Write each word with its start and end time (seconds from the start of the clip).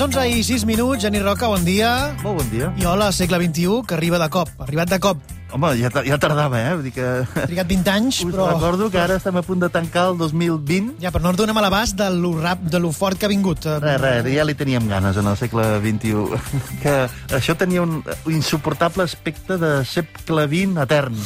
Les 0.00 0.06
11 0.08 0.22
i 0.32 0.42
6 0.42 0.62
minuts, 0.64 1.02
Genís 1.04 1.20
Roca, 1.20 1.50
bon 1.52 1.60
dia. 1.60 1.90
Molt 2.22 2.38
bon 2.38 2.48
dia. 2.48 2.70
I 2.80 2.86
hola, 2.88 3.10
segle 3.12 3.36
XXI, 3.36 3.82
que 3.84 3.98
arriba 3.98 4.16
de 4.22 4.30
cop. 4.32 4.48
Arribat 4.64 4.88
de 4.88 4.98
cop. 5.04 5.39
Home, 5.52 5.70
ja, 5.80 5.90
ja 6.06 6.18
tardava, 6.22 6.58
eh? 6.60 6.74
Vull 6.76 6.86
dir 6.86 6.92
que... 6.94 7.06
Ha 7.24 7.46
trigat 7.48 7.68
20 7.70 7.90
anys, 7.92 8.20
Us 8.24 8.32
però... 8.34 8.46
recordo 8.52 8.88
que 8.92 9.00
ara 9.02 9.16
estem 9.18 9.36
a 9.36 9.42
punt 9.46 9.62
de 9.64 9.70
tancar 9.72 10.08
el 10.12 10.18
2020. 10.20 10.96
Ja, 11.02 11.10
però 11.14 11.24
no 11.24 11.32
ens 11.34 11.40
donem 11.40 11.58
a 11.58 11.64
l'abast 11.64 11.96
de 11.98 12.08
lo, 12.14 12.32
rap, 12.40 12.62
de 12.70 12.80
lo 12.82 12.92
fort 12.96 13.18
que 13.18 13.26
ha 13.28 13.32
vingut. 13.32 13.66
Eh, 13.66 13.78
Res, 13.82 14.00
res, 14.02 14.30
ja 14.34 14.46
li 14.46 14.54
teníem 14.58 14.86
ganes 14.90 15.18
en 15.20 15.30
el 15.30 15.38
segle 15.40 15.66
XXI. 15.82 16.40
Que 16.82 16.94
això 17.36 17.56
tenia 17.58 17.82
un 17.82 18.00
insuportable 18.30 19.04
aspecte 19.04 19.58
de 19.60 19.72
segle 19.88 20.46
XX 20.48 20.80
etern. 20.86 21.18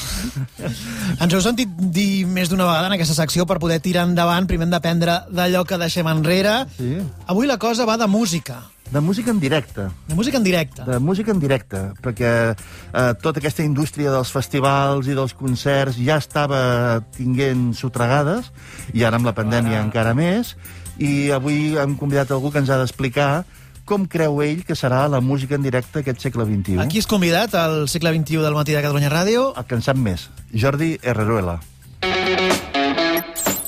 Ens 1.22 1.30
heu 1.34 1.42
sentit 1.44 1.70
dir 1.94 2.24
més 2.26 2.50
d'una 2.50 2.66
vegada 2.68 2.90
en 2.90 2.96
aquesta 2.98 3.16
secció 3.16 3.46
per 3.46 3.60
poder 3.62 3.80
tirar 3.84 4.08
endavant, 4.08 4.48
primer 4.50 4.66
hem 4.68 4.72
d'aprendre 4.74 5.20
d'allò 5.30 5.64
que 5.68 5.78
deixem 5.80 6.08
enrere. 6.10 6.62
Sí. 6.78 6.96
Avui 7.30 7.46
la 7.50 7.58
cosa 7.60 7.86
va 7.88 7.98
de 8.00 8.08
música. 8.10 8.62
De 8.94 9.00
música 9.00 9.32
en 9.32 9.40
directe. 9.40 9.88
De 10.06 10.14
música 10.14 10.36
en 10.36 10.44
directe. 10.44 10.84
De 10.86 11.00
música 11.02 11.32
en 11.32 11.40
directe, 11.42 11.80
perquè 11.98 12.30
eh, 12.54 13.14
tota 13.18 13.40
aquesta 13.40 13.64
indústria 13.66 14.12
dels 14.14 14.30
festivals 14.30 15.08
i 15.10 15.16
dels 15.18 15.34
concerts 15.34 15.98
ja 15.98 16.20
estava 16.22 17.02
tinguent 17.16 17.72
sotregades, 17.74 18.52
i 18.94 19.02
ara 19.02 19.18
amb 19.18 19.26
la 19.26 19.34
pandèmia 19.34 19.80
Ara. 19.80 19.88
encara 19.88 20.14
més, 20.14 20.54
i 21.02 21.32
avui 21.34 21.74
hem 21.74 21.96
convidat 21.98 22.30
algú 22.30 22.54
que 22.54 22.62
ens 22.62 22.70
ha 22.70 22.78
d'explicar 22.78 23.42
com 23.84 24.06
creu 24.06 24.38
ell 24.46 24.62
que 24.62 24.78
serà 24.78 25.08
la 25.10 25.18
música 25.20 25.58
en 25.58 25.66
directe 25.66 26.04
aquest 26.04 26.22
segle 26.22 26.46
XXI. 26.46 26.78
Aquí 26.86 27.02
és 27.02 27.10
convidat 27.10 27.58
al 27.58 27.88
segle 27.90 28.14
XXI 28.14 28.46
del 28.46 28.54
matí 28.54 28.78
de 28.78 28.84
Catalunya 28.84 29.10
Ràdio. 29.10 29.50
El 29.58 29.66
que 29.66 29.74
en 29.74 29.82
sap 29.82 29.98
més, 29.98 30.30
Jordi 30.54 30.94
Herreruela. 31.02 31.58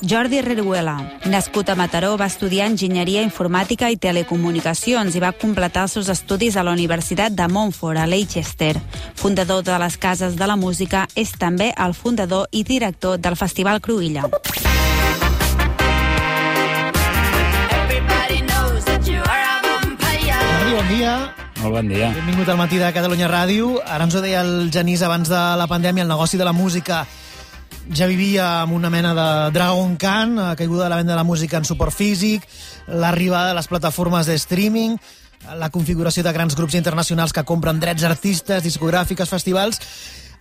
Jordi 0.03 0.43
Reruela, 0.43 1.19
nascut 1.25 1.71
a 1.71 1.75
Mataró, 1.75 2.17
va 2.21 2.27
estudiar 2.29 2.67
Enginyeria 2.69 3.23
Informàtica 3.25 3.89
i 3.89 3.97
Telecomunicacions 3.97 5.17
i 5.17 5.23
va 5.23 5.33
completar 5.33 5.87
els 5.87 5.97
seus 5.97 6.11
estudis 6.13 6.57
a 6.57 6.65
la 6.67 6.75
Universitat 6.77 7.33
de 7.33 7.47
Montfort, 7.49 7.99
a 7.99 8.07
Leicester. 8.07 8.77
Fundador 9.17 9.65
de 9.65 9.79
les 9.81 9.97
Cases 9.97 10.37
de 10.37 10.47
la 10.47 10.57
Música, 10.57 11.07
és 11.17 11.33
també 11.33 11.73
el 11.73 11.95
fundador 11.95 12.47
i 12.53 12.63
director 12.63 13.17
del 13.17 13.37
Festival 13.41 13.81
Cruïlla. 13.81 14.29
Bon 20.77 20.89
dia. 20.93 21.13
Molt 21.63 21.73
bon 21.73 21.89
dia. 21.89 22.13
Benvingut 22.13 22.49
al 22.53 22.59
matí 22.61 22.77
de 22.77 22.93
Catalunya 22.93 23.31
Ràdio. 23.33 23.81
Ara 23.81 24.05
ens 24.05 24.15
ho 24.15 24.21
deia 24.21 24.45
el 24.45 24.69
Genís 24.71 25.01
abans 25.03 25.29
de 25.29 25.41
la 25.57 25.67
pandèmia, 25.67 26.05
el 26.05 26.13
negoci 26.13 26.37
de 26.37 26.45
la 26.45 26.53
música 26.53 27.07
ja 27.95 28.09
vivia 28.11 28.63
amb 28.63 28.75
una 28.75 28.91
mena 28.91 29.15
de 29.15 29.29
Dragon 29.55 29.97
Khan, 29.97 30.39
eh, 30.39 30.57
caiguda 30.57 30.85
de 30.85 30.91
la 30.91 30.97
venda 30.97 31.13
de 31.13 31.21
la 31.21 31.25
música 31.25 31.57
en 31.57 31.65
suport 31.65 31.95
físic, 31.95 32.47
l'arribada 32.89 33.49
de 33.49 33.55
les 33.55 33.69
plataformes 33.69 34.27
de 34.27 34.35
streaming, 34.35 34.97
la 35.55 35.71
configuració 35.71 36.25
de 36.25 36.33
grans 36.33 36.57
grups 36.57 36.75
internacionals 36.75 37.33
que 37.33 37.45
compren 37.45 37.81
drets 37.81 38.05
artistes, 38.05 38.63
discogràfiques, 38.63 39.29
festivals... 39.29 39.81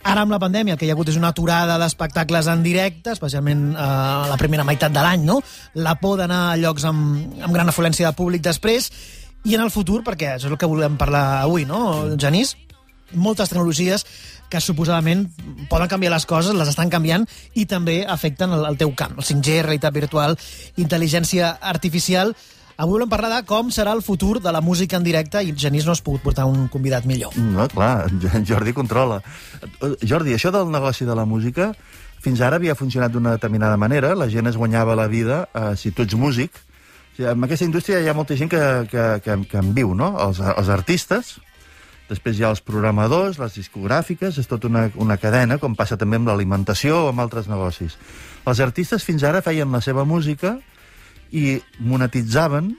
Ara, 0.06 0.22
amb 0.22 0.30
la 0.30 0.38
pandèmia, 0.38 0.76
el 0.76 0.78
que 0.78 0.86
hi 0.86 0.90
ha 0.92 0.94
hagut 0.94 1.08
és 1.10 1.16
una 1.18 1.32
aturada 1.32 1.80
d'espectacles 1.80 2.46
en 2.52 2.60
directe, 2.62 3.10
especialment 3.16 3.72
eh, 3.72 3.80
a 3.80 4.28
la 4.30 4.36
primera 4.38 4.62
meitat 4.62 4.92
de 4.94 5.02
l'any, 5.02 5.24
no? 5.26 5.40
La 5.82 5.96
por 5.98 6.20
d'anar 6.20 6.52
a 6.52 6.58
llocs 6.60 6.84
amb, 6.86 7.40
amb 7.42 7.56
gran 7.56 7.72
afluència 7.72 8.06
de 8.06 8.14
públic 8.14 8.44
després, 8.44 8.86
i 9.42 9.56
en 9.56 9.64
el 9.64 9.72
futur, 9.74 10.04
perquè 10.06 10.36
això 10.36 10.46
és 10.46 10.52
el 10.52 10.60
que 10.60 10.68
volem 10.70 10.94
parlar 11.00 11.24
avui, 11.40 11.66
no, 11.66 11.80
Genís? 12.22 12.54
Moltes 13.12 13.52
tecnologies 13.52 14.06
que 14.50 14.60
suposadament 14.62 15.26
poden 15.70 15.90
canviar 15.90 16.12
les 16.14 16.26
coses, 16.26 16.54
les 16.54 16.68
estan 16.70 16.90
canviant 16.90 17.26
i 17.54 17.66
també 17.66 18.02
afecten 18.06 18.52
el, 18.54 18.66
el 18.68 18.78
teu 18.78 18.92
camp. 18.98 19.16
El 19.18 19.26
5G, 19.26 19.62
realitat 19.62 19.94
virtual, 19.94 20.38
intel·ligència 20.76 21.56
artificial... 21.60 22.34
Avui 22.76 22.98
volem 22.98 23.08
parlar 23.08 23.30
de 23.32 23.46
com 23.48 23.70
serà 23.72 23.94
el 23.96 24.02
futur 24.04 24.34
de 24.44 24.52
la 24.52 24.60
música 24.60 24.98
en 24.98 25.04
directe 25.06 25.40
i 25.40 25.54
Genís 25.56 25.86
no 25.88 25.94
has 25.94 26.02
pogut 26.04 26.20
portar 26.20 26.44
un 26.44 26.66
convidat 26.68 27.06
millor. 27.08 27.32
No, 27.40 27.64
clar, 27.72 28.10
Jordi 28.50 28.74
controla. 28.76 29.22
Jordi, 30.04 30.34
això 30.36 30.52
del 30.52 30.68
negoci 30.68 31.08
de 31.08 31.16
la 31.16 31.24
música 31.24 31.70
fins 32.26 32.42
ara 32.42 32.58
havia 32.60 32.74
funcionat 32.74 33.12
d'una 33.14 33.36
determinada 33.36 33.76
manera, 33.80 34.14
la 34.18 34.28
gent 34.28 34.50
es 34.50 34.56
guanyava 34.58 34.96
la 34.98 35.06
vida 35.06 35.46
eh, 35.54 35.74
si 35.78 35.92
tu 35.94 36.02
ets 36.02 36.16
músic. 36.18 36.58
En 37.16 37.44
aquesta 37.46 37.64
indústria 37.64 38.00
hi 38.02 38.10
ha 38.10 38.16
molta 38.16 38.36
gent 38.36 38.50
que, 38.52 38.62
que, 38.90 39.04
que, 39.24 39.36
que 39.48 39.60
en 39.62 39.72
viu, 39.76 39.94
no? 39.96 40.10
Els, 40.20 40.40
els 40.44 40.68
artistes, 40.72 41.36
després 42.08 42.38
hi 42.38 42.44
ha 42.46 42.52
els 42.54 42.62
programadors, 42.62 43.40
les 43.42 43.58
discogràfiques, 43.58 44.38
és 44.38 44.48
tota 44.50 44.70
una, 44.70 44.86
una 45.02 45.18
cadena, 45.18 45.58
com 45.62 45.74
passa 45.78 45.98
també 45.98 46.20
amb 46.20 46.30
l'alimentació 46.30 47.04
o 47.04 47.10
amb 47.10 47.24
altres 47.24 47.50
negocis. 47.50 47.98
Els 48.46 48.62
artistes 48.62 49.04
fins 49.04 49.24
ara 49.26 49.42
feien 49.42 49.72
la 49.74 49.82
seva 49.82 50.04
música 50.06 50.56
i 51.34 51.56
monetitzaven 51.82 52.70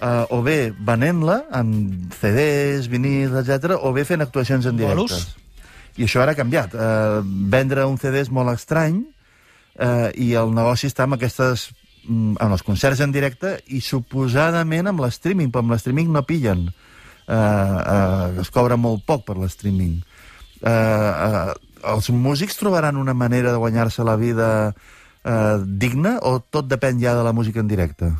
eh, 0.00 0.24
o 0.30 0.40
bé 0.46 0.70
venent-la 0.72 1.42
amb 1.54 2.14
CDs, 2.20 2.88
vinils, 2.90 3.34
etc, 3.42 3.76
o 3.82 3.92
bé 3.92 4.06
fent 4.06 4.22
actuacions 4.22 4.66
en 4.70 4.78
Bolos. 4.78 5.10
directes. 5.10 5.36
I 5.98 6.06
això 6.06 6.22
ara 6.22 6.32
ha 6.36 6.38
canviat. 6.38 6.74
Eh, 6.74 7.20
vendre 7.50 7.86
un 7.90 7.98
CD 7.98 8.22
és 8.22 8.30
molt 8.30 8.54
estrany 8.54 9.02
eh, 9.78 10.10
i 10.14 10.32
el 10.38 10.54
negoci 10.54 10.86
està 10.86 11.08
amb 11.08 11.18
aquestes 11.18 11.70
mm, 12.06 12.38
amb 12.38 12.54
els 12.54 12.62
concerts 12.66 13.02
en 13.02 13.14
directe 13.14 13.56
i 13.74 13.82
suposadament 13.82 14.86
amb 14.86 15.02
l'streaming, 15.02 15.50
però 15.50 15.66
amb 15.66 15.74
l'streaming 15.74 16.12
no 16.14 16.22
pillen. 16.28 16.68
Eh, 17.28 17.34
eh, 17.34 18.40
es 18.40 18.50
cobra 18.50 18.78
molt 18.80 19.04
poc 19.04 19.26
per 19.28 19.36
l'streaming. 19.36 19.98
Eh, 20.64 20.70
eh, 20.70 21.52
els 21.92 22.08
músics 22.10 22.56
trobaran 22.58 22.96
una 22.96 23.14
manera 23.14 23.52
de 23.52 23.60
guanyar-se 23.60 24.04
la 24.04 24.16
vida 24.16 24.48
eh, 25.24 25.56
digna 25.64 26.16
o 26.24 26.38
tot 26.40 26.68
depèn 26.70 27.00
ja 27.02 27.14
de 27.14 27.26
la 27.26 27.34
música 27.36 27.60
en 27.60 27.68
directe? 27.68 28.10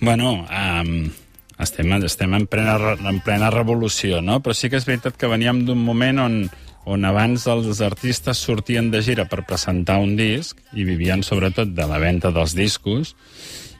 Bueno, 0.00 0.46
um, 0.46 1.10
estem, 1.58 1.92
estem 2.04 2.34
en, 2.34 2.46
plena, 2.46 2.76
en 2.94 3.20
plena 3.24 3.50
revolució, 3.50 4.20
no? 4.22 4.40
Però 4.44 4.54
sí 4.54 4.70
que 4.70 4.78
és 4.78 4.86
veritat 4.86 5.18
que 5.18 5.30
veníem 5.30 5.64
d'un 5.66 5.80
moment 5.80 6.22
on, 6.24 6.38
on 6.84 7.06
abans 7.08 7.46
els 7.50 7.80
artistes 7.84 8.38
sortien 8.38 8.90
de 8.92 9.02
gira 9.02 9.26
per 9.30 9.46
presentar 9.48 9.98
un 10.02 10.14
disc 10.18 10.60
i 10.74 10.86
vivien 10.86 11.22
sobretot 11.26 11.74
de 11.74 11.86
la 11.88 11.98
venda 12.02 12.30
dels 12.34 12.54
discos 12.58 13.14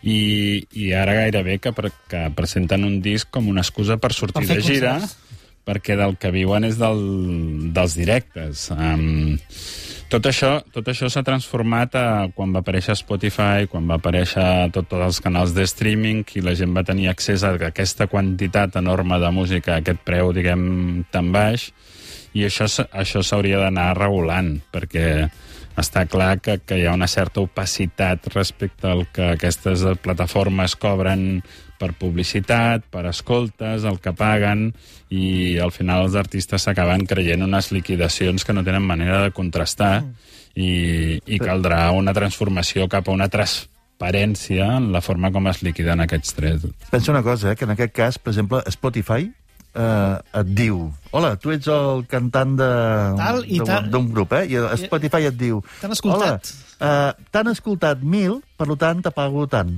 i, 0.04 0.65
i 0.76 0.92
ara 0.92 1.16
gairebé 1.16 1.59
que, 1.65 1.72
pre 1.72 1.91
que 2.10 2.26
presenten 2.37 2.84
un 2.84 3.00
disc 3.04 3.31
com 3.32 3.48
una 3.48 3.65
excusa 3.65 3.97
per 3.97 4.12
sortir 4.12 4.44
Per 4.44 4.59
de 4.59 4.65
gira 4.65 4.98
concerts. 4.98 5.16
perquè 5.65 5.97
del 5.97 6.19
que 6.20 6.31
viuen 6.34 6.66
és 6.69 6.76
del, 6.76 7.00
dels 7.72 7.97
directes. 7.97 8.66
Um, 8.75 9.25
tot 10.12 10.28
això 10.28 10.59
tot 10.75 10.87
això 10.92 11.09
s'ha 11.09 11.25
transformat 11.25 11.97
a, 11.97 12.04
quan 12.37 12.53
va 12.53 12.60
aparèixer 12.60 12.94
Spotify, 13.00 13.65
quan 13.70 13.88
va 13.88 13.97
aparèixer 13.97 14.69
tot, 14.75 14.87
tots 14.91 15.06
els 15.09 15.22
canals 15.25 15.54
de 15.56 15.65
streaming 15.66 16.22
i 16.36 16.44
la 16.44 16.53
gent 16.59 16.76
va 16.76 16.84
tenir 16.84 17.09
accés 17.09 17.42
a 17.42 17.54
aquesta 17.71 18.06
quantitat 18.12 18.76
enorme 18.76 19.19
de 19.22 19.32
música 19.32 19.75
a 19.75 19.81
aquest 19.81 20.04
preu, 20.04 20.34
diguem, 20.36 21.06
tan 21.10 21.32
baix, 21.32 21.71
i 22.34 22.44
això, 22.44 22.69
això 22.92 23.25
s'hauria 23.25 23.62
d'anar 23.62 23.94
regulant, 23.97 24.59
perquè 24.75 25.31
està 25.80 26.04
clar 26.06 26.38
que, 26.42 26.58
que 26.62 26.78
hi 26.78 26.86
ha 26.86 26.94
una 26.94 27.08
certa 27.10 27.42
opacitat 27.42 28.28
respecte 28.34 28.88
al 28.90 29.06
que 29.12 29.32
aquestes 29.34 29.82
plataformes 30.02 30.76
cobren 30.78 31.42
per 31.80 31.92
publicitat, 31.98 32.86
per 32.90 33.04
escoltes, 33.10 33.84
el 33.84 33.98
que 34.00 34.14
paguen, 34.16 34.68
i 35.10 35.58
al 35.62 35.74
final 35.74 36.06
els 36.06 36.16
artistes 36.18 36.64
s'acaben 36.64 37.04
creient 37.10 37.42
unes 37.44 37.72
liquidacions 37.74 38.46
que 38.46 38.54
no 38.54 38.64
tenen 38.64 38.86
manera 38.86 39.20
de 39.24 39.34
contrastar 39.34 40.04
i, 40.54 41.18
i 41.26 41.38
caldrà 41.42 41.88
una 41.94 42.14
transformació 42.14 42.86
cap 42.88 43.08
a 43.08 43.14
una 43.14 43.28
transparència 43.28 44.70
en 44.78 44.92
la 44.94 45.02
forma 45.02 45.32
com 45.34 45.50
es 45.50 45.62
liquiden 45.66 46.04
aquests 46.06 46.36
drets. 46.38 46.68
Pensa 46.91 47.12
una 47.12 47.24
cosa, 47.27 47.53
eh, 47.53 47.56
que 47.59 47.66
en 47.66 47.74
aquest 47.74 47.94
cas, 47.94 48.18
per 48.18 48.32
exemple, 48.32 48.62
Spotify 48.70 49.28
eh, 49.74 50.41
et 50.41 50.53
diu 50.56 50.88
hola, 51.15 51.34
tu 51.41 51.53
ets 51.54 51.68
el 51.71 52.04
cantant 52.10 52.54
d'un 52.59 54.06
grup, 54.10 54.32
eh? 54.38 54.47
I 54.50 54.84
Spotify 54.84 55.28
et 55.30 55.36
diu 55.38 55.62
T'han 55.80 55.94
escoltat. 55.94 56.50
Hola, 56.80 56.86
eh, 56.88 57.26
t'han 57.30 57.53
escoltat 57.53 58.03
mil, 58.03 58.41
per 58.59 58.68
tant, 58.80 59.03
te 59.03 59.12
pago 59.15 59.47
tant. 59.50 59.71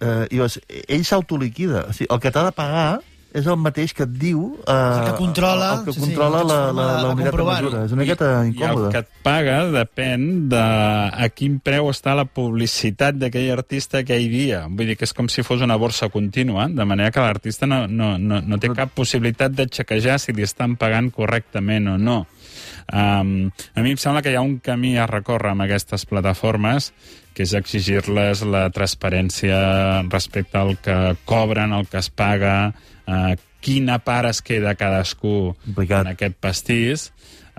Eh, 0.00 0.24
I 0.30 0.38
llavors, 0.38 0.56
ell 0.88 1.04
s'autoliquida. 1.04 1.86
O 1.90 1.96
sigui, 1.96 2.08
el 2.08 2.20
que 2.22 2.32
t'ha 2.32 2.46
de 2.48 2.54
pagar 2.56 3.00
és 3.34 3.46
el 3.46 3.56
mateix 3.62 3.92
que 3.94 4.02
et 4.06 4.12
diu... 4.18 4.40
Eh, 4.66 4.72
El 4.74 5.04
que 5.10 5.16
controla, 5.18 5.68
el 5.78 5.84
que 5.86 5.92
sí, 5.92 6.00
sí, 6.00 6.06
controla 6.08 6.40
la 6.42 6.44
la, 6.44 6.72
la, 6.72 6.86
de- 6.96 7.02
la 7.02 7.10
unitat 7.14 7.36
de 7.36 7.44
mesura. 7.50 7.82
És 7.86 7.92
una 7.94 8.02
miqueta 8.02 8.30
I 8.30 8.34
el 8.40 8.48
incòmode. 8.54 8.90
que 8.92 8.98
et 9.04 9.08
paga 9.22 9.56
depèn 9.70 10.24
de 10.50 10.62
a 11.26 11.28
quin 11.34 11.58
preu 11.62 11.90
està 11.92 12.14
la 12.18 12.24
publicitat 12.24 13.14
d'aquell 13.20 13.50
artista 13.54 14.00
aquell 14.02 14.26
dia. 14.32 14.64
Vull 14.68 14.90
dir 14.90 14.96
que 14.98 15.04
és 15.06 15.12
com 15.14 15.28
si 15.30 15.44
fos 15.46 15.62
una 15.62 15.76
borsa 15.78 16.08
contínua, 16.10 16.66
de 16.68 16.84
manera 16.84 17.10
que 17.14 17.20
l'artista 17.20 17.66
no, 17.70 17.86
no, 17.86 18.16
no, 18.18 18.40
no 18.42 18.58
té 18.58 18.72
cap 18.74 18.90
possibilitat 18.96 19.52
de 19.54 19.68
xequejar 19.70 20.18
si 20.18 20.32
li 20.32 20.42
estan 20.42 20.76
pagant 20.80 21.10
correctament 21.14 21.88
o 21.94 21.98
no. 21.98 22.26
Um, 22.90 23.50
a 23.74 23.84
mi 23.84 23.94
em 23.94 24.00
sembla 24.02 24.22
que 24.22 24.32
hi 24.32 24.38
ha 24.38 24.42
un 24.42 24.58
camí 24.58 24.96
a 24.98 25.06
recórrer 25.06 25.52
amb 25.52 25.62
aquestes 25.62 26.06
plataformes 26.10 26.90
que 27.36 27.44
és 27.46 27.54
exigir-les 27.54 28.42
la 28.42 28.64
transparència 28.74 29.56
respecte 30.10 30.58
al 30.58 30.74
que 30.82 30.96
cobren, 31.24 31.72
el 31.72 31.86
que 31.86 32.00
es 32.02 32.10
paga, 32.10 32.72
uh, 33.06 33.34
quina 33.62 34.00
part 34.02 34.32
es 34.32 34.42
queda 34.42 34.74
cadascú 34.74 35.54
Complicat. 35.64 36.06
en 36.06 36.12
aquest 36.14 36.38
pastís. 36.42 37.10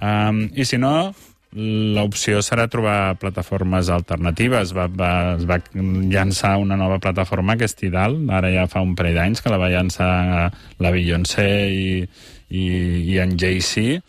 Um, 0.01 0.49
I 0.51 0.65
si 0.65 0.81
no, 0.81 1.13
l'opció 1.51 2.39
serà 2.45 2.67
trobar 2.71 3.17
plataformes 3.19 3.89
alternatives. 3.91 4.73
Va, 4.75 4.87
va, 4.87 5.11
es 5.35 5.45
va 5.47 5.59
llançar 5.75 6.57
una 6.61 6.77
nova 6.79 6.99
plataforma 6.99 7.57
que 7.57 7.67
és 7.67 7.75
Tidal, 7.75 8.17
ara 8.31 8.51
ja 8.53 8.67
fa 8.71 8.83
un 8.83 8.95
parell 8.95 9.19
d'anys 9.19 9.43
que 9.43 9.51
la 9.51 9.59
va 9.61 9.71
llançar 9.71 10.51
la 10.79 10.91
Beyoncé 10.91 11.51
i, 11.71 11.91
i, 12.49 12.65
i 13.13 13.19
en 13.23 13.37
Jay-Z, 13.39 14.01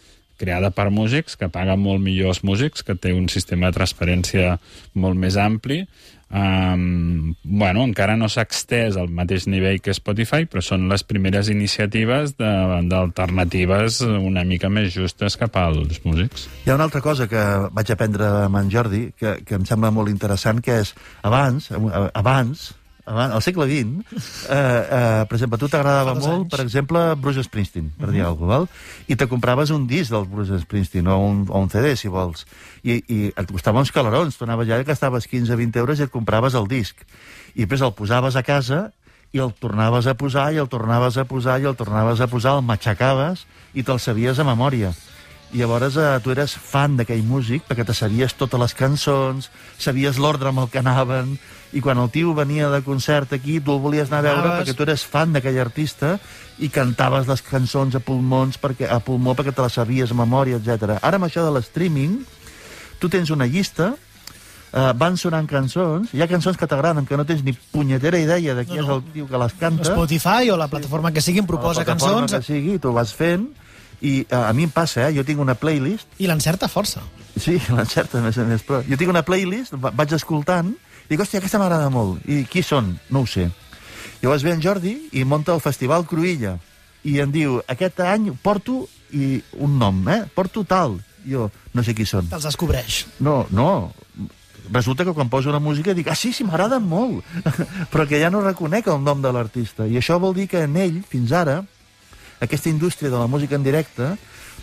creada 0.42 0.72
per 0.74 0.90
músics, 0.90 1.38
que 1.38 1.50
paga 1.52 1.78
molt 1.78 2.02
millor 2.02 2.34
els 2.34 2.42
músics, 2.46 2.82
que 2.82 2.98
té 2.98 3.14
un 3.14 3.30
sistema 3.30 3.70
de 3.70 3.78
transparència 3.78 4.56
molt 4.98 5.18
més 5.18 5.38
ampli. 5.38 5.84
Um, 6.32 7.34
bueno, 7.44 7.82
encara 7.84 8.14
no 8.16 8.24
s'ha 8.32 8.46
extès 8.46 8.96
al 8.96 9.10
mateix 9.12 9.44
nivell 9.52 9.82
que 9.84 9.92
Spotify, 9.92 10.46
però 10.48 10.62
són 10.64 10.88
les 10.88 11.04
primeres 11.04 11.50
iniciatives 11.52 12.32
d'alternatives 12.38 14.00
una 14.08 14.42
mica 14.48 14.72
més 14.72 14.94
justes 14.96 15.36
cap 15.36 15.60
als 15.60 16.00
músics. 16.06 16.48
Hi 16.64 16.72
ha 16.72 16.78
una 16.80 16.88
altra 16.88 17.04
cosa 17.04 17.28
que 17.28 17.42
vaig 17.76 17.92
aprendre 17.92 18.30
amb 18.46 18.62
en 18.62 18.72
Jordi, 18.72 19.02
que, 19.12 19.42
que 19.44 19.60
em 19.60 19.68
sembla 19.68 19.92
molt 19.92 20.08
interessant, 20.08 20.64
que 20.64 20.80
és, 20.86 20.96
abans, 21.22 21.68
eh, 21.70 21.76
abans, 21.76 22.16
abans 22.24 22.70
al 23.04 23.42
segle 23.42 23.66
XX, 23.66 24.04
eh, 24.48 24.54
eh, 24.54 25.26
per 25.26 25.36
exemple, 25.36 25.56
a 25.56 25.60
tu 25.60 25.68
t'agradava 25.68 26.14
molt, 26.14 26.44
anys. 26.44 26.50
per 26.54 26.60
exemple, 26.60 27.02
Bruce 27.16 27.42
Springsteen, 27.42 27.90
per 27.98 28.12
dir 28.12 28.22
alguna 28.22 28.46
cosa, 28.46 28.58
val? 28.58 28.68
i 29.08 29.16
te 29.16 29.26
compraves 29.26 29.70
un 29.74 29.86
disc 29.86 30.12
del 30.12 30.26
Bruce 30.30 30.60
Springsteen, 30.62 31.08
o 31.08 31.18
un, 31.18 31.44
o 31.48 31.58
un 31.58 31.68
CD, 31.68 31.96
si 31.98 32.08
vols, 32.08 32.46
i, 32.82 33.02
i 33.08 33.20
et 33.34 33.50
costava 33.50 33.82
uns 33.82 33.90
calarons, 33.90 34.36
tu 34.38 34.46
anaves 34.46 34.68
allà 34.68 34.80
i 34.80 34.86
gastaves 34.86 35.26
15-20 35.26 35.82
euros 35.82 35.98
i 35.98 36.06
et 36.06 36.14
compraves 36.14 36.54
el 36.54 36.68
disc, 36.70 37.02
i 37.54 37.64
després 37.64 37.82
el 37.82 37.94
posaves 37.98 38.38
a 38.38 38.46
casa 38.46 38.90
i 39.32 39.40
el 39.40 39.52
tornaves 39.56 40.06
a 40.06 40.14
posar, 40.14 40.52
i 40.52 40.60
el 40.60 40.68
tornaves 40.68 41.16
a 41.16 41.24
posar, 41.24 41.58
i 41.60 41.64
el 41.64 41.76
tornaves 41.76 42.20
a 42.20 42.28
posar, 42.28 42.58
el 42.58 42.66
matxacaves, 42.68 43.46
i 43.72 43.82
te'l 43.82 43.98
sabies 43.98 44.38
a 44.38 44.44
memòria. 44.44 44.92
I 45.52 45.58
llavors 45.60 45.96
eh, 46.00 46.18
tu 46.24 46.30
eres 46.32 46.54
fan 46.56 46.94
d'aquell 46.96 47.22
músic 47.28 47.66
perquè 47.68 47.84
te 47.84 47.92
sabies 47.94 48.32
totes 48.40 48.60
les 48.60 48.72
cançons, 48.74 49.50
sabies 49.78 50.16
l'ordre 50.18 50.48
amb 50.48 50.62
el 50.64 50.70
que 50.72 50.80
anaven, 50.80 51.34
i 51.72 51.80
quan 51.84 51.98
el 52.00 52.08
tio 52.12 52.32
venia 52.36 52.68
de 52.72 52.82
concert 52.84 53.32
aquí, 53.36 53.58
tu 53.60 53.72
el 53.74 53.80
volies 53.80 54.08
anar 54.10 54.20
a 54.20 54.26
veure 54.28 54.40
Anaves. 54.42 54.62
perquè 54.62 54.76
tu 54.76 54.86
eres 54.86 55.04
fan 55.08 55.32
d'aquell 55.32 55.58
artista 55.60 56.14
i 56.58 56.68
cantaves 56.72 57.28
les 57.28 57.42
cançons 57.44 57.94
a 57.96 58.00
pulmons 58.00 58.56
perquè, 58.60 58.88
a 58.88 59.00
pulmó 59.04 59.34
perquè 59.36 59.52
te 59.56 59.64
les 59.64 59.76
sabies 59.76 60.12
a 60.12 60.16
memòria, 60.16 60.56
etc. 60.60 60.98
Ara 61.02 61.16
amb 61.20 61.28
això 61.28 61.44
de 61.44 61.52
l'streaming, 61.58 62.18
tu 63.00 63.08
tens 63.12 63.30
una 63.30 63.46
llista, 63.48 63.94
eh, 64.72 64.92
van 64.96 65.16
sonant 65.16 65.48
cançons, 65.48 66.12
hi 66.12 66.22
ha 66.22 66.28
cançons 66.28 66.56
que 66.56 66.68
t'agraden, 66.68 67.04
que 67.08 67.16
no 67.16 67.24
tens 67.28 67.42
ni 67.44 67.52
punyetera 67.52 68.20
idea 68.20 68.54
de 68.54 68.64
qui 68.64 68.76
No, 68.76 68.80
és 68.80 68.88
no. 68.88 68.94
el 68.96 69.02
tio 69.12 69.26
que 69.28 69.38
les 69.44 69.52
canta, 69.60 69.84
Spotify 69.84 70.48
o 70.50 70.56
la 70.56 70.68
plataforma 70.68 71.12
que 71.12 71.20
sigui 71.20 71.40
em 71.40 71.46
proposa 71.48 71.80
la 71.80 71.84
plataforma 71.84 72.26
cançons 72.26 72.38
que 72.40 72.54
sigui, 72.54 72.78
tu 72.78 72.92
vas 72.92 73.12
fent, 73.12 73.48
i 74.02 74.12
eh, 74.26 74.34
a 74.36 74.52
mi 74.52 74.66
em 74.66 74.72
passa, 74.74 75.06
eh? 75.08 75.12
jo 75.16 75.22
tinc 75.24 75.40
una 75.40 75.54
playlist, 75.54 76.08
i 76.18 76.26
l'encerta 76.26 76.68
força. 76.68 77.02
sí, 77.36 77.56
l'encerta, 77.76 78.18
a 78.18 78.22
més 78.26 78.38
a 78.38 78.44
més, 78.48 78.62
però 78.66 78.82
jo 78.86 78.98
tinc 78.98 79.10
una 79.14 79.22
playlist, 79.22 79.74
va- 79.78 79.92
vaig 79.94 80.12
escoltant, 80.18 80.72
i 80.74 81.08
dic, 81.14 81.20
hòstia, 81.22 81.38
aquesta 81.42 81.58
m'agrada 81.62 81.88
molt, 81.92 82.22
i 82.26 82.42
qui 82.50 82.62
són? 82.66 82.96
No 83.10 83.22
ho 83.22 83.26
sé. 83.30 83.48
Llavors 84.22 84.42
ve 84.46 84.52
en 84.54 84.60
Jordi 84.62 84.96
i 85.18 85.24
munta 85.26 85.54
el 85.54 85.60
Festival 85.64 86.04
Cruïlla, 86.06 86.56
i 87.04 87.16
em 87.22 87.30
diu, 87.34 87.56
aquest 87.66 87.98
any 88.06 88.28
porto 88.42 88.84
i 89.12 89.40
un 89.58 89.78
nom, 89.80 90.02
eh? 90.08 90.20
Porto 90.34 90.62
tal. 90.64 91.00
Jo 91.26 91.48
no 91.74 91.82
sé 91.86 91.92
qui 91.94 92.06
són. 92.06 92.26
Te'ls 92.30 92.46
descobreix. 92.46 93.00
No, 93.22 93.44
no. 93.50 93.92
Resulta 94.72 95.04
que 95.04 95.12
quan 95.14 95.28
poso 95.28 95.50
una 95.50 95.58
música 95.58 95.92
dic, 95.94 96.06
ah, 96.08 96.14
sí, 96.14 96.30
sí, 96.32 96.44
m'agraden 96.46 96.82
molt, 96.86 97.26
però 97.92 98.06
que 98.06 98.20
ja 98.22 98.30
no 98.30 98.40
reconec 98.42 98.86
el 98.88 99.02
nom 99.02 99.20
de 99.22 99.32
l'artista. 99.34 99.86
I 99.90 99.98
això 99.98 100.20
vol 100.22 100.34
dir 100.38 100.46
que 100.48 100.62
en 100.68 100.76
ell, 100.78 101.00
fins 101.10 101.34
ara, 101.34 101.60
aquesta 102.42 102.70
indústria 102.70 103.10
de 103.10 103.18
la 103.18 103.30
música 103.30 103.56
en 103.56 103.62
directe, 103.62 104.14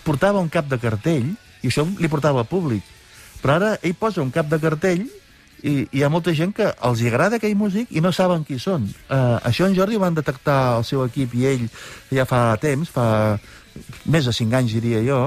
portava 0.04 0.44
un 0.44 0.52
cap 0.52 0.68
de 0.68 0.80
cartell, 0.80 1.32
i 1.64 1.72
això 1.72 1.86
li 2.00 2.12
portava 2.12 2.46
públic. 2.48 2.84
Però 3.40 3.56
ara 3.56 3.74
ell 3.82 3.96
posa 3.96 4.24
un 4.24 4.32
cap 4.36 4.50
de 4.52 4.60
cartell 4.60 5.08
i 5.64 5.74
hi 5.92 6.04
ha 6.04 6.12
molta 6.12 6.32
gent 6.36 6.54
que 6.56 6.70
els 6.88 7.02
agrada 7.08 7.40
aquell 7.40 7.58
músic 7.60 7.92
i 7.92 8.04
no 8.04 8.12
saben 8.16 8.46
qui 8.48 8.60
són. 8.60 8.88
Uh, 9.08 9.40
això 9.48 9.68
en 9.68 9.76
Jordi 9.76 10.00
ho 10.00 10.04
van 10.04 10.16
detectar 10.16 10.78
el 10.78 10.88
seu 10.88 11.04
equip 11.06 11.36
i 11.36 11.46
ell 11.52 11.68
ja 12.16 12.28
fa 12.28 12.56
temps, 12.62 12.92
fa 12.92 13.38
més 14.06 14.28
de 14.28 14.36
5 14.36 14.60
anys 14.60 14.76
diria 14.76 15.04
jo, 15.04 15.20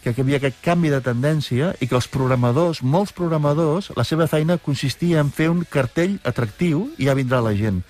que 0.00 0.14
hi 0.14 0.22
havia 0.22 0.38
aquest 0.40 0.60
canvi 0.64 0.92
de 0.92 1.00
tendència 1.04 1.74
i 1.80 1.88
que 1.88 1.96
els 1.96 2.08
programadors, 2.08 2.80
molts 2.80 3.12
programadors, 3.16 3.90
la 3.96 4.04
seva 4.08 4.28
feina 4.30 4.56
consistia 4.56 5.20
en 5.20 5.32
fer 5.32 5.50
un 5.52 5.64
cartell 5.68 6.16
atractiu 6.24 6.86
i 6.96 7.08
ja 7.08 7.16
vindrà 7.16 7.42
la 7.44 7.52
gent. 7.56 7.82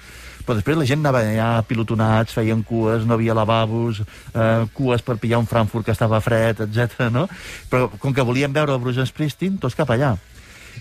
Però 0.47 0.57
després 0.59 0.79
la 0.79 0.89
gent 0.89 1.03
anava 1.03 1.23
allà 1.23 1.51
pilotonats, 1.69 2.35
feien 2.37 2.65
cues, 2.67 3.07
no 3.07 3.17
havia 3.17 3.37
lavabos, 3.37 4.03
eh, 4.35 4.67
cues 4.75 5.05
per 5.07 5.19
pillar 5.21 5.41
un 5.43 5.49
Frankfurt 5.51 5.87
que 5.87 5.95
estava 5.95 6.21
fred, 6.25 6.65
etc. 6.67 7.09
no? 7.13 7.29
Però 7.71 7.91
com 8.01 8.15
que 8.15 8.27
volien 8.27 8.53
veure 8.53 8.75
el 8.75 8.83
Bruce 8.83 9.07
Springsteen, 9.11 9.59
tots 9.63 9.79
cap 9.79 9.91
allà. 9.95 10.17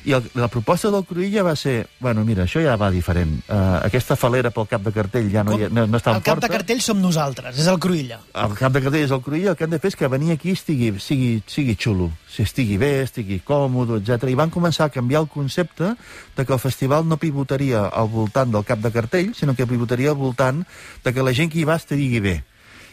I 0.05 0.13
el, 0.15 0.29
la 0.39 0.47
proposta 0.47 0.87
del 0.93 1.03
Cruïlla 1.03 1.41
va 1.43 1.55
ser, 1.59 1.87
bueno, 1.99 2.23
mira, 2.23 2.45
això 2.45 2.61
ja 2.63 2.75
va 2.79 2.87
diferent. 2.91 3.33
Uh, 3.49 3.79
aquesta 3.83 4.15
falera 4.15 4.51
pel 4.55 4.67
cap 4.71 4.81
de 4.85 4.93
cartell 4.95 5.27
ja 5.33 5.43
no, 5.43 5.57
ha- 5.57 5.67
no, 5.69 5.83
no 5.87 5.97
està 5.99 6.11
en 6.13 6.19
el 6.19 6.23
cap 6.23 6.37
porta. 6.37 6.47
de 6.47 6.53
cartell 6.53 6.79
som 6.81 7.01
nosaltres, 7.01 7.57
és 7.59 7.67
el 7.67 7.79
Cruïlla. 7.83 8.19
El 8.33 8.53
cap 8.55 8.71
de 8.71 8.81
cartell 8.85 9.03
és 9.03 9.11
el 9.11 9.21
Cruïlla, 9.25 9.49
el 9.51 9.57
que 9.59 9.65
han 9.67 9.73
de 9.75 9.79
fer 9.83 9.91
és 9.91 9.97
que 9.99 10.07
venir 10.07 10.31
aquí 10.31 10.51
estigui, 10.55 10.93
sigui, 11.03 11.43
sigui 11.47 11.75
xulo, 11.75 12.09
si 12.31 12.43
estigui 12.47 12.77
bé, 12.79 13.01
estigui 13.03 13.41
còmode, 13.43 13.99
etc. 13.99 14.29
I 14.31 14.37
van 14.39 14.49
començar 14.53 14.87
a 14.87 14.93
canviar 14.95 15.21
el 15.25 15.27
concepte 15.27 15.95
de 16.37 16.45
que 16.45 16.53
el 16.53 16.59
festival 16.63 17.07
no 17.07 17.17
pivotaria 17.17 17.87
al 17.89 18.07
voltant 18.07 18.51
del 18.55 18.63
cap 18.63 18.79
de 18.79 18.91
cartell, 18.95 19.33
sinó 19.35 19.55
que 19.55 19.67
pivotaria 19.67 20.09
al 20.11 20.17
voltant 20.21 20.63
de 21.03 21.13
que 21.13 21.23
la 21.23 21.33
gent 21.33 21.51
que 21.51 21.59
hi 21.59 21.67
va 21.67 21.75
estigui 21.75 22.19
bé. 22.23 22.37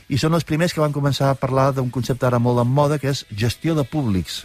I 0.08 0.18
són 0.18 0.34
els 0.38 0.44
primers 0.46 0.74
que 0.74 0.80
van 0.82 0.92
començar 0.94 1.30
a 1.30 1.38
parlar 1.38 1.72
d'un 1.74 1.88
concepte 1.90 2.26
ara 2.26 2.38
molt 2.38 2.60
en 2.62 2.68
moda, 2.70 2.98
que 2.98 3.10
és 3.10 3.24
gestió 3.34 3.74
de 3.74 3.82
públics. 3.82 4.44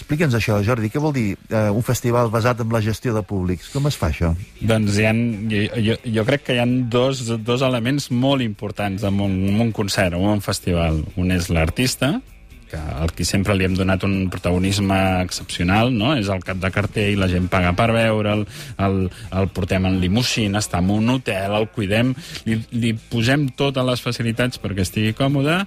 Explica'ns 0.00 0.32
això, 0.38 0.56
Jordi. 0.64 0.88
Què 0.88 1.02
vol 1.02 1.12
dir 1.12 1.26
eh, 1.36 1.68
un 1.68 1.84
festival 1.84 2.32
basat 2.32 2.62
en 2.64 2.72
la 2.72 2.80
gestió 2.80 3.12
de 3.12 3.20
públics? 3.26 3.68
Com 3.74 3.84
es 3.90 3.98
fa 4.00 4.08
això? 4.08 4.32
Doncs 4.64 4.96
hi 4.96 5.04
ha, 5.04 5.12
jo, 5.52 5.98
jo, 6.00 6.24
crec 6.24 6.46
que 6.46 6.56
hi 6.56 6.62
ha 6.62 6.66
dos, 6.66 7.26
dos 7.44 7.64
elements 7.66 8.08
molt 8.10 8.42
importants 8.42 9.04
en 9.04 9.20
un, 9.20 9.36
en 9.52 9.60
un 9.68 9.72
concert 9.76 10.16
o 10.16 10.22
un 10.32 10.40
festival. 10.40 11.02
Un 11.20 11.36
és 11.36 11.50
l'artista, 11.52 12.14
que 12.70 12.80
al 12.80 13.12
qui 13.12 13.26
sempre 13.28 13.54
li 13.58 13.66
hem 13.66 13.76
donat 13.76 14.08
un 14.08 14.16
protagonisme 14.32 14.98
excepcional, 15.26 15.92
no? 15.92 16.14
És 16.16 16.30
el 16.32 16.44
cap 16.46 16.60
de 16.62 16.72
cartell, 16.72 17.20
la 17.20 17.28
gent 17.28 17.50
paga 17.52 17.74
per 17.76 17.90
veure'l, 17.92 18.46
el, 18.86 19.00
el 19.36 19.50
portem 19.52 19.88
en 19.90 20.00
limusina, 20.00 20.62
està 20.62 20.80
en 20.80 20.92
un 20.96 21.16
hotel, 21.18 21.58
el 21.58 21.68
cuidem, 21.74 22.14
li, 22.48 22.60
li 22.72 22.94
posem 23.12 23.50
totes 23.58 23.90
les 23.92 24.04
facilitats 24.08 24.62
perquè 24.62 24.86
estigui 24.86 25.16
còmode, 25.18 25.64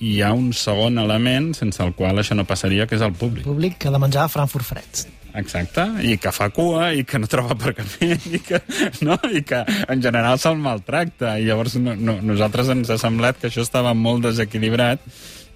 hi 0.00 0.20
ha 0.22 0.32
un 0.36 0.52
segon 0.56 0.98
element 1.02 1.52
sense 1.56 1.82
el 1.82 1.94
qual 1.96 2.20
això 2.20 2.36
no 2.36 2.46
passaria, 2.48 2.86
que 2.86 2.98
és 2.98 3.04
el 3.04 3.14
públic. 3.16 3.46
Públic 3.46 3.78
que 3.80 3.88
ha 3.88 3.94
de 3.94 4.02
menjar 4.02 4.28
Frankfurt 4.32 4.68
freds. 4.68 5.06
Exacte, 5.36 5.82
i 6.00 6.16
que 6.16 6.32
fa 6.32 6.48
cua, 6.48 6.94
i 6.96 7.02
que 7.04 7.18
no 7.20 7.28
troba 7.28 7.52
aparcament, 7.52 8.22
i 8.32 8.40
que, 8.40 8.60
no? 9.04 9.18
I 9.28 9.42
que 9.44 9.62
en 9.92 10.04
general 10.04 10.40
se'l 10.40 10.56
maltracta. 10.60 11.34
I 11.36 11.44
llavors 11.50 11.76
no, 11.76 11.92
no, 11.96 12.16
nosaltres 12.24 12.72
ens 12.72 12.92
ha 12.92 12.96
semblat 13.00 13.40
que 13.40 13.50
això 13.50 13.64
estava 13.64 13.92
molt 13.92 14.24
desequilibrat 14.30 15.04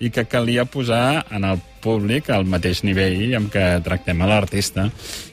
i 0.01 0.09
que 0.11 0.25
calia 0.25 0.65
posar 0.65 1.27
en 1.31 1.45
el 1.45 1.61
públic 1.81 2.31
al 2.33 2.47
mateix 2.49 2.83
nivell 2.85 3.35
amb 3.37 3.51
què 3.53 3.65
tractem 3.85 4.21
a 4.21 4.29
l'artista. 4.29 4.87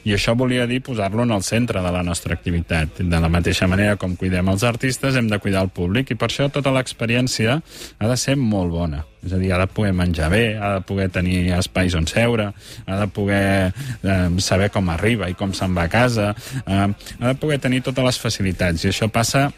I 0.04 0.14
això 0.16 0.34
volia 0.36 0.66
dir 0.68 0.82
posar-lo 0.84 1.24
en 1.24 1.32
el 1.32 1.44
centre 1.44 1.80
de 1.84 1.92
la 1.92 2.02
nostra 2.04 2.36
activitat. 2.36 3.00
De 3.00 3.20
la 3.20 3.30
mateixa 3.32 3.68
manera 3.68 3.96
com 4.00 4.16
cuidem 4.16 4.48
els 4.52 4.64
artistes, 4.68 5.16
hem 5.16 5.28
de 5.28 5.38
cuidar 5.40 5.64
el 5.64 5.72
públic, 5.72 6.12
i 6.12 6.18
per 6.20 6.28
això 6.28 6.50
tota 6.52 6.72
l'experiència 6.74 7.58
ha 7.98 8.10
de 8.10 8.16
ser 8.20 8.36
molt 8.40 8.72
bona. 8.72 9.04
És 9.24 9.32
a 9.32 9.40
dir, 9.40 9.52
ha 9.52 9.60
de 9.60 9.68
poder 9.72 9.94
menjar 9.96 10.28
bé, 10.32 10.44
ha 10.56 10.74
de 10.76 10.82
poder 10.88 11.08
tenir 11.16 11.48
espais 11.56 11.96
on 11.98 12.06
seure, 12.06 12.50
ha 12.86 12.98
de 13.00 13.08
poder 13.08 13.72
eh, 13.72 14.18
saber 14.44 14.68
com 14.72 14.92
arriba 14.92 15.30
i 15.32 15.36
com 15.36 15.52
se'n 15.56 15.74
va 15.76 15.88
a 15.88 15.92
casa, 15.92 16.34
eh, 16.66 16.84
ha 16.84 17.24
de 17.26 17.38
poder 17.40 17.58
tenir 17.64 17.82
totes 17.88 18.04
les 18.04 18.20
facilitats. 18.20 18.84
I 18.84 18.92
això 18.92 19.08
passa 19.12 19.48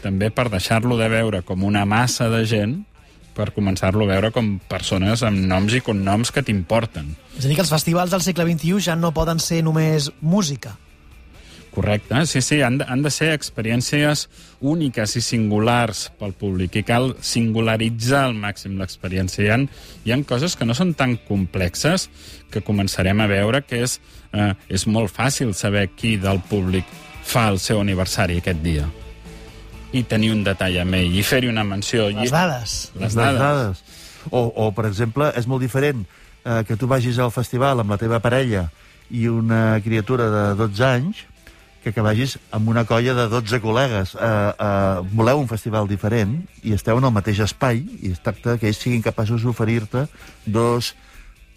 també 0.00 0.30
per 0.30 0.48
deixar-lo 0.48 0.96
de 0.96 1.10
veure 1.12 1.42
com 1.42 1.66
una 1.66 1.84
massa 1.84 2.30
de 2.32 2.46
gent 2.48 2.78
per 3.36 3.50
començar-lo 3.56 4.04
a 4.04 4.12
veure 4.12 4.30
com 4.34 4.58
persones 4.70 5.24
amb 5.26 5.42
noms 5.50 5.74
i 5.76 5.82
cognoms 5.84 6.32
que 6.34 6.44
t'importen. 6.44 7.14
És 7.38 7.44
a 7.44 7.48
dir, 7.48 7.56
que 7.56 7.64
els 7.64 7.72
festivals 7.72 8.12
del 8.14 8.24
segle 8.24 8.46
XXI 8.48 8.86
ja 8.90 8.96
no 8.98 9.14
poden 9.16 9.40
ser 9.42 9.62
només 9.66 10.10
música. 10.20 10.76
Correcte, 11.70 12.26
sí, 12.26 12.40
sí, 12.42 12.62
han 12.66 12.80
de, 12.80 12.86
han 12.90 13.04
de 13.04 13.12
ser 13.14 13.30
experiències 13.30 14.24
úniques 14.58 15.14
i 15.14 15.22
singulars 15.22 16.08
pel 16.18 16.34
públic 16.34 16.80
i 16.80 16.82
cal 16.82 17.12
singularitzar 17.22 18.24
al 18.26 18.34
màxim 18.34 18.74
l'experiència. 18.80 19.46
Hi, 19.46 19.52
ha, 19.54 19.60
hi 20.02 20.14
ha 20.14 20.18
coses 20.26 20.58
que 20.58 20.66
no 20.66 20.74
són 20.74 20.96
tan 20.98 21.14
complexes 21.28 22.08
que 22.50 22.64
començarem 22.66 23.22
a 23.22 23.30
veure 23.30 23.62
que 23.62 23.84
és, 23.86 24.00
eh, 24.34 24.52
és 24.68 24.88
molt 24.90 25.14
fàcil 25.14 25.54
saber 25.54 25.86
qui 25.94 26.16
del 26.18 26.42
públic 26.50 26.90
fa 27.22 27.46
el 27.52 27.62
seu 27.62 27.78
aniversari 27.78 28.42
aquest 28.42 28.66
dia 28.66 28.90
i 29.92 30.02
tenir 30.06 30.30
un 30.34 30.44
detall 30.46 30.76
amb 30.82 30.94
ell 30.94 31.16
i 31.18 31.22
fer-hi 31.26 31.48
una 31.50 31.64
menció. 31.66 32.08
Les 32.14 32.30
I- 32.30 32.34
dades. 32.34 32.74
Les 33.00 33.14
dades. 33.14 33.82
O, 34.30 34.44
o, 34.54 34.70
per 34.76 34.86
exemple, 34.86 35.30
és 35.36 35.46
molt 35.48 35.62
diferent 35.64 36.04
eh, 36.44 36.62
que 36.68 36.76
tu 36.76 36.86
vagis 36.86 37.18
al 37.18 37.32
festival 37.32 37.80
amb 37.80 37.90
la 37.90 37.98
teva 37.98 38.20
parella 38.20 38.68
i 39.10 39.26
una 39.28 39.80
criatura 39.82 40.28
de 40.30 40.44
12 40.60 40.84
anys 40.86 41.24
que 41.82 41.94
que 41.96 42.02
vagis 42.04 42.34
amb 42.52 42.68
una 42.68 42.84
colla 42.84 43.14
de 43.16 43.24
12 43.32 43.58
col·legues. 43.64 44.12
Eh, 44.14 44.52
eh, 44.52 45.00
voleu 45.16 45.40
un 45.40 45.48
festival 45.48 45.88
diferent 45.88 46.36
i 46.62 46.74
esteu 46.76 46.98
en 47.00 47.08
el 47.08 47.14
mateix 47.16 47.40
espai 47.40 47.80
i 48.02 48.12
es 48.12 48.20
tracta 48.20 48.58
que 48.60 48.68
ells 48.68 48.76
siguin 48.84 49.00
capaços 49.02 49.40
d'oferir-te 49.42 50.04
dos 50.44 50.92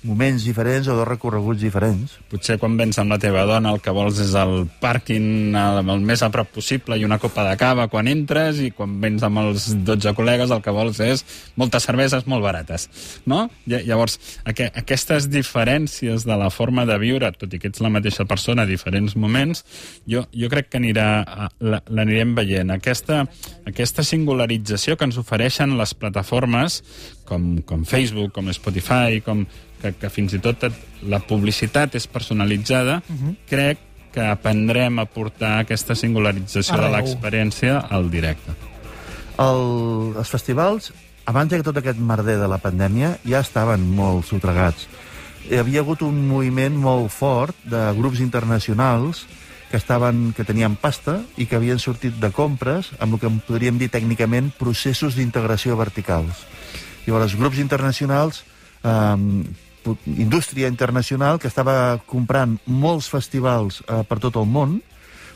moments 0.04 0.44
diferents 0.44 0.88
o 0.92 0.96
dos 0.98 1.08
recorreguts 1.08 1.62
diferents. 1.64 2.18
Potser 2.32 2.58
quan 2.60 2.76
vens 2.78 2.98
amb 3.00 3.14
la 3.14 3.18
teva 3.22 3.46
dona 3.48 3.72
el 3.72 3.80
que 3.84 3.94
vols 3.96 4.20
és 4.20 4.34
el 4.36 4.66
pàrquing 4.82 5.56
el, 5.56 5.80
més 6.04 6.22
a 6.26 6.30
prop 6.34 6.50
possible 6.56 6.98
i 7.00 7.06
una 7.08 7.20
copa 7.24 7.46
de 7.50 7.56
cava 7.62 7.88
quan 7.92 8.10
entres 8.12 8.60
i 8.60 8.72
quan 8.76 8.98
vens 9.02 9.24
amb 9.24 9.40
els 9.44 9.70
12 9.88 10.14
col·legues 10.18 10.52
el 10.52 10.62
que 10.66 10.74
vols 10.76 11.00
és 11.04 11.24
moltes 11.56 11.88
cerveses 11.88 12.28
molt 12.28 12.44
barates, 12.44 12.90
no? 13.26 13.46
Lla- 13.68 13.84
Llavors, 13.88 14.20
aqu 14.44 14.68
aquestes 14.84 15.30
diferències 15.32 16.26
de 16.28 16.36
la 16.40 16.50
forma 16.52 16.86
de 16.90 16.98
viure, 17.00 17.32
tot 17.38 17.54
i 17.54 17.60
que 17.60 17.72
ets 17.72 17.82
la 17.84 17.92
mateixa 17.94 18.26
persona 18.26 18.64
a 18.64 18.70
diferents 18.70 19.16
moments, 19.16 19.64
jo, 20.10 20.26
jo 20.34 20.50
crec 20.52 20.70
que 20.72 20.80
anirà, 20.82 21.08
l'anirem 21.62 22.36
veient. 22.36 22.72
Aquesta, 22.76 23.24
aquesta 23.70 24.04
singularització 24.04 24.98
que 24.98 25.08
ens 25.08 25.18
ofereixen 25.22 25.78
les 25.80 25.94
plataformes 25.94 26.82
com, 27.28 27.62
com 27.66 27.86
Facebook, 27.88 28.34
com 28.36 28.50
Spotify, 28.54 29.22
com, 29.24 29.46
que, 29.84 29.92
que 30.00 30.10
fins 30.10 30.34
i 30.34 30.42
tot 30.44 30.64
la 31.12 31.20
publicitat 31.28 31.98
és 32.00 32.08
personalitzada, 32.08 33.02
uh 33.04 33.16
-huh. 33.16 33.36
crec 33.50 33.80
que 34.14 34.22
aprendrem 34.22 35.00
a 35.02 35.06
portar 35.10 35.60
aquesta 35.60 35.96
singularització 35.98 36.78
de 36.78 36.86
Arreu. 36.86 36.96
l'experiència 36.96 37.80
al 37.90 38.12
directe. 38.14 38.54
El, 39.42 40.14
els 40.16 40.30
festivals, 40.30 40.94
abans 41.26 41.50
de 41.50 41.64
tot 41.66 41.78
aquest 41.78 41.98
merder 41.98 42.38
de 42.38 42.48
la 42.48 42.60
pandèmia, 42.62 43.18
ja 43.26 43.42
estaven 43.42 43.82
molt 43.96 44.28
sotregats. 44.30 44.88
Hi 45.50 45.58
havia 45.58 45.82
hagut 45.82 46.04
un 46.06 46.28
moviment 46.28 46.76
molt 46.78 47.10
fort 47.12 47.56
de 47.66 47.82
grups 47.98 48.22
internacionals 48.24 49.26
que, 49.74 49.78
estaven, 49.78 50.34
que 50.38 50.46
tenien 50.46 50.76
pasta 50.78 51.24
i 51.36 51.48
que 51.50 51.58
havien 51.58 51.80
sortit 51.82 52.14
de 52.22 52.30
compres 52.30 52.92
amb 53.00 53.16
el 53.16 53.20
que 53.20 53.26
en 53.26 53.40
podríem 53.42 53.80
dir 53.82 53.90
tècnicament 53.90 54.52
processos 54.60 55.18
d'integració 55.18 55.76
verticals. 55.76 56.46
Llavors, 57.08 57.34
grups 57.36 57.58
internacionals, 57.58 58.44
eh, 58.84 59.18
indústria 60.08 60.68
internacional, 60.72 61.40
que 61.40 61.50
estava 61.52 62.00
comprant 62.08 62.58
molts 62.66 63.10
festivals 63.12 63.82
eh, 63.88 64.02
per 64.08 64.20
tot 64.24 64.40
el 64.40 64.50
món, 64.50 64.80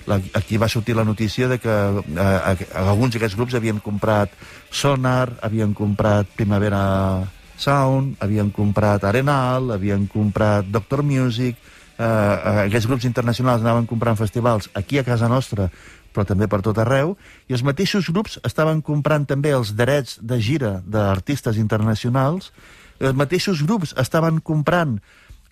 la, 0.07 0.21
aquí 0.39 0.57
va 0.57 0.69
sortir 0.71 0.95
la 0.95 1.03
notícia 1.03 1.47
de 1.51 1.59
que 1.59 1.69
eh, 1.69 2.67
alguns 2.79 3.15
d'aquests 3.15 3.35
grups 3.35 3.57
havien 3.59 3.81
comprat 3.83 4.31
Sonar, 4.71 5.37
havien 5.43 5.73
comprat 5.75 6.29
Primavera 6.35 7.27
Sound, 7.57 8.15
havien 8.23 8.51
comprat 8.53 9.03
Arenal, 9.03 9.73
havien 9.75 10.07
comprat 10.07 10.69
Doctor 10.71 11.03
Music, 11.03 11.57
eh, 11.97 12.03
eh, 12.05 12.63
aquests 12.67 12.87
grups 12.87 13.07
internacionals 13.09 13.65
anaven 13.65 13.87
comprant 13.89 14.17
festivals 14.17 14.69
aquí 14.73 14.99
a 14.99 15.03
casa 15.03 15.27
nostra, 15.27 15.67
però 16.13 16.25
també 16.25 16.47
per 16.47 16.63
tot 16.65 16.77
arreu, 16.81 17.17
i 17.49 17.53
els 17.53 17.65
mateixos 17.65 18.07
grups 18.13 18.39
estaven 18.47 18.81
comprant 18.81 19.27
també 19.27 19.51
els 19.53 19.75
drets 19.77 20.17
de 20.21 20.39
gira 20.41 20.77
d'artistes 20.85 21.59
internacionals, 21.61 22.53
els 22.99 23.15
mateixos 23.17 23.63
grups 23.65 23.93
estaven 23.97 24.41
comprant 24.41 24.97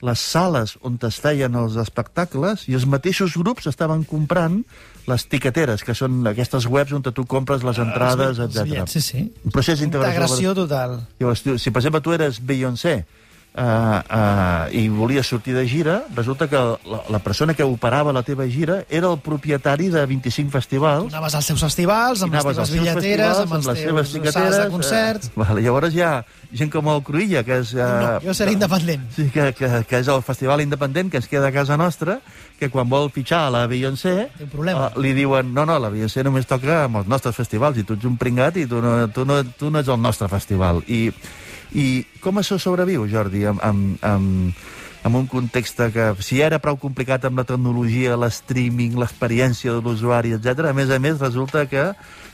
les 0.06 0.20
sales 0.20 0.75
on 0.86 0.98
es 1.08 1.18
feien 1.24 1.56
els 1.56 1.78
espectacles 1.80 2.66
i 2.70 2.75
els 2.78 2.86
mateixos 2.90 3.38
grups 3.40 3.68
estaven 3.72 4.04
comprant 4.04 4.62
les 5.08 5.25
tiqueteres, 5.30 5.84
que 5.86 5.96
són 5.96 6.25
aquestes 6.28 6.66
webs 6.68 6.94
on 6.98 7.06
tu 7.06 7.25
compres 7.30 7.64
les 7.64 7.80
entrades, 7.80 8.40
Els 8.40 8.58
etc. 8.58 8.88
Sí, 8.92 9.02
sí. 9.02 9.22
Un 9.46 9.54
procés 9.54 9.80
d'integració. 9.80 10.18
Integració 10.18 10.56
total. 10.58 10.98
Llavors, 11.22 11.46
si 11.62 11.72
per 11.72 11.82
exemple 11.82 12.02
tu 12.02 12.16
eres 12.18 12.42
Beyoncé 12.42 13.06
uh, 13.55 14.00
uh, 14.03 14.75
i 14.75 14.88
volies 14.91 15.27
sortir 15.27 15.55
de 15.55 15.65
gira, 15.67 16.03
resulta 16.15 16.47
que 16.51 16.59
la, 16.59 17.01
la 17.09 17.19
persona 17.19 17.53
que 17.55 17.63
operava 17.63 18.13
la 18.13 18.24
teva 18.24 18.47
gira 18.51 18.83
era 18.89 19.09
el 19.12 19.19
propietari 19.24 19.89
de 19.89 20.05
25 20.05 20.51
festivals. 20.51 21.13
Anaves 21.13 21.35
als 21.39 21.50
seus 21.51 21.63
festivals, 21.63 22.24
amb 22.25 22.35
les 22.35 22.45
teves 22.45 22.74
billeteres, 22.75 23.43
amb 23.45 23.57
els 23.59 23.69
les 23.71 23.83
teus 23.85 24.33
sales 24.33 24.57
de 24.59 24.67
concerts... 24.74 25.31
Eh, 25.31 25.39
vale, 25.39 25.63
llavors 25.65 25.95
hi 25.95 26.03
ha 26.03 26.13
gent 26.55 26.71
com 26.71 26.89
el 26.91 27.01
Cruïlla, 27.07 27.43
que 27.47 27.62
és... 27.63 27.74
Eh, 27.75 27.85
No, 27.85 28.12
jo 28.25 28.35
seré 28.35 28.55
independent. 28.55 29.05
Sí, 29.15 29.29
que, 29.33 29.50
que, 29.57 29.69
que 29.88 30.01
és 30.03 30.09
el 30.12 30.21
festival 30.25 30.62
independent 30.63 31.12
que 31.12 31.21
ens 31.21 31.29
queda 31.31 31.50
a 31.50 31.55
casa 31.55 31.77
nostra, 31.79 32.19
que 32.59 32.69
quan 32.71 32.89
vol 32.91 33.09
fitxar 33.13 33.45
a 33.47 33.53
la 33.53 33.65
Beyoncé, 33.71 34.15
eh, 34.39 34.89
li 35.01 35.15
diuen, 35.17 35.53
no, 35.55 35.65
no, 35.67 35.79
la 35.79 35.91
Beyoncé 35.93 36.24
només 36.27 36.47
toca 36.50 36.83
amb 36.85 37.01
els 37.01 37.09
nostres 37.12 37.35
festivals, 37.35 37.79
i 37.79 37.88
tu 37.88 37.97
ets 37.97 38.07
un 38.07 38.19
pringat 38.19 38.59
i 38.62 38.67
tu 38.69 38.81
no, 38.83 38.97
tu 39.15 39.25
no, 39.27 39.41
tu 39.57 39.71
no 39.71 39.81
ets 39.81 39.91
el 39.91 40.01
nostre 40.01 40.29
festival. 40.31 40.83
I, 40.88 41.09
i 41.75 41.88
com 42.24 42.39
això 42.39 42.58
sobreviu, 42.62 43.03
Jordi, 43.12 43.44
amb, 43.51 43.60
amb, 43.63 44.03
amb, 44.08 44.60
amb 45.05 45.20
un 45.20 45.27
context 45.29 45.82
que, 45.94 46.10
si 46.24 46.39
era 46.41 46.62
prou 46.63 46.79
complicat 46.82 47.27
amb 47.27 47.41
la 47.41 47.48
tecnologia, 47.48 48.15
l'streaming, 48.17 48.96
l'experiència 49.01 49.75
de 49.75 49.84
l'usuari, 49.84 50.34
etc, 50.38 50.72
a 50.72 50.75
més 50.77 50.89
a 50.89 51.01
més 51.03 51.20
resulta 51.20 51.65
que 51.70 51.89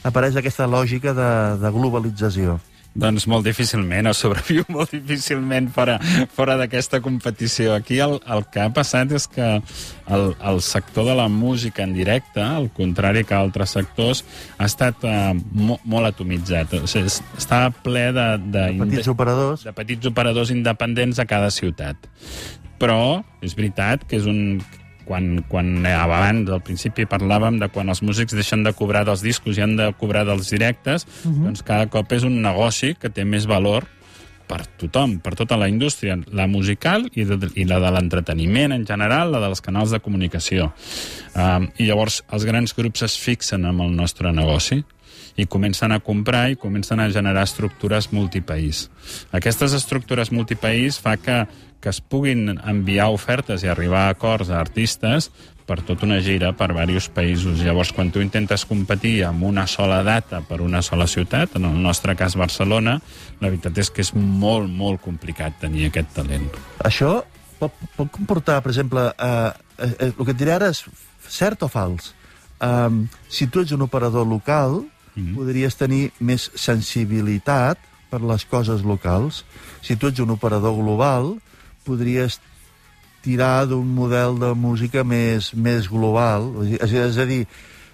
apareix 0.07 0.38
aquesta 0.38 0.69
lògica 0.69 1.15
de, 1.17 1.31
de 1.62 1.74
globalització. 1.74 2.60
Doncs 2.91 3.24
molt 3.31 3.45
difícilment, 3.48 4.10
o 4.10 4.12
sobreviu 4.12 4.65
molt 4.67 4.91
difícilment 4.91 5.69
fora, 5.71 5.93
fora 6.36 6.57
d'aquesta 6.60 7.00
competició. 7.00 7.71
Aquí 7.77 8.01
el, 8.03 8.17
el 8.27 8.41
que 8.51 8.60
ha 8.60 8.67
passat 8.75 9.13
és 9.15 9.29
que 9.31 9.45
el, 10.12 10.25
el 10.43 10.60
sector 10.65 11.07
de 11.07 11.15
la 11.15 11.29
música 11.31 11.86
en 11.88 11.93
directe, 11.95 12.43
al 12.43 12.67
contrari 12.75 13.24
que 13.24 13.38
altres 13.38 13.71
sectors, 13.77 14.25
ha 14.60 14.67
estat 14.67 15.07
eh, 15.07 15.31
mo, 15.55 15.79
molt 15.88 16.12
atomitzat. 16.12 16.75
O 16.83 16.88
sigui, 16.91 17.07
es- 17.07 17.21
està 17.39 17.69
ple 17.71 18.10
de, 18.12 18.27
de, 18.51 18.65
Petits 18.83 19.07
operadors. 19.15 19.63
de 19.63 19.75
petits 19.79 20.12
operadors 20.12 20.51
independents 20.51 21.24
a 21.24 21.25
cada 21.31 21.48
ciutat. 21.50 21.95
Però 22.81 23.21
és 23.45 23.55
veritat 23.55 24.03
que 24.03 24.19
és 24.19 24.27
un 24.27 24.60
quan, 25.05 25.43
quan 25.50 25.86
abans, 25.86 26.50
al 26.50 26.62
principi, 26.65 27.08
parlàvem 27.10 27.60
de 27.62 27.70
quan 27.74 27.89
els 27.91 28.03
músics 28.05 28.36
deixen 28.38 28.63
de 28.63 28.74
cobrar 28.77 29.05
dels 29.08 29.24
discos 29.25 29.58
i 29.58 29.65
han 29.65 29.77
de 29.79 29.91
cobrar 30.00 30.25
dels 30.25 30.50
directes, 30.50 31.05
uh 31.05 31.31
-huh. 31.31 31.43
doncs 31.46 31.63
cada 31.63 31.88
cop 31.88 32.12
és 32.12 32.24
un 32.24 32.41
negoci 32.41 32.96
que 32.96 33.10
té 33.10 33.25
més 33.25 33.46
valor 33.46 33.88
per 34.51 34.65
tothom, 34.65 35.20
per 35.20 35.36
tota 35.36 35.55
la 35.58 35.70
indústria, 35.72 36.17
la 36.36 36.48
musical 36.48 37.08
i, 37.13 37.24
de, 37.24 37.38
i 37.55 37.63
la 37.70 37.79
de 37.79 37.91
l'entreteniment 37.91 38.75
en 38.75 38.86
general, 38.86 39.31
la 39.31 39.39
dels 39.39 39.62
canals 39.62 39.91
de 39.91 40.00
comunicació. 40.00 40.74
Um, 41.36 41.70
I 41.77 41.88
llavors 41.88 42.24
els 42.31 42.43
grans 42.43 42.75
grups 42.75 43.05
es 43.08 43.17
fixen 43.17 43.65
amb 43.65 43.86
el 43.86 43.96
nostre 43.96 44.34
negoci 44.36 44.84
i 45.35 45.45
comencen 45.45 45.91
a 45.91 46.00
comprar 46.00 46.50
i 46.51 46.59
comencen 46.59 47.00
a 47.00 47.09
generar 47.11 47.43
estructures 47.47 48.11
multipaís. 48.11 48.89
Aquestes 49.31 49.73
estructures 49.77 50.31
multipaís 50.31 51.00
fa 51.00 51.17
que, 51.17 51.45
que 51.81 51.89
es 51.89 52.01
puguin 52.01 52.57
enviar 52.57 53.11
ofertes 53.13 53.63
i 53.63 53.71
arribar 53.71 54.07
a 54.07 54.15
acords 54.15 54.51
a 54.51 54.59
artistes 54.59 55.31
per 55.71 55.79
tota 55.88 56.05
una 56.05 56.19
gira 56.19 56.51
per 56.57 56.71
diversos 56.73 57.07
països. 57.15 57.61
Llavors, 57.63 57.93
quan 57.95 58.11
tu 58.11 58.19
intentes 58.23 58.65
competir 58.67 59.21
amb 59.23 59.45
una 59.47 59.67
sola 59.71 60.01
data 60.03 60.41
per 60.43 60.59
una 60.61 60.81
sola 60.83 61.07
ciutat, 61.07 61.55
en 61.55 61.69
el 61.69 61.77
nostre 61.81 62.15
cas 62.19 62.35
Barcelona, 62.35 62.97
la 63.39 63.50
veritat 63.50 63.77
és 63.79 63.91
que 63.91 64.03
és 64.03 64.11
molt, 64.15 64.67
molt 64.67 65.01
complicat 65.03 65.61
tenir 65.61 65.88
aquest 65.88 66.11
talent. 66.17 66.50
Això 66.83 67.21
pot, 67.61 67.77
pot 67.95 68.09
comportar, 68.11 68.59
per 68.65 68.73
exemple, 68.73 69.05
eh, 69.15 69.51
eh, 69.77 69.91
eh, 69.91 70.09
el 70.11 70.25
que 70.25 70.33
et 70.33 70.41
diré 70.41 70.57
ara 70.57 70.71
és 70.73 70.83
cert 71.31 71.63
o 71.63 71.69
fals. 71.71 72.11
Um, 72.61 73.05
si 73.31 73.47
tu 73.50 73.63
ets 73.63 73.73
un 73.73 73.81
operador 73.81 74.27
local, 74.27 74.81
mm 75.15 75.24
-hmm. 75.24 75.36
podries 75.36 75.75
tenir 75.75 76.12
més 76.20 76.51
sensibilitat 76.56 77.77
per 78.10 78.22
les 78.22 78.46
coses 78.46 78.84
locals. 78.84 79.46
Si 79.82 79.96
tu 79.96 80.08
ets 80.08 80.20
un 80.20 80.30
operador 80.30 80.75
global, 80.75 81.38
podries 81.84 82.39
tirar 83.22 83.68
d'un 83.70 83.88
model 83.96 84.39
de 84.39 84.53
música 84.58 85.03
més, 85.03 85.53
més 85.53 85.88
global. 85.89 86.51
És, 86.82 87.18
a 87.18 87.25
dir, 87.25 87.46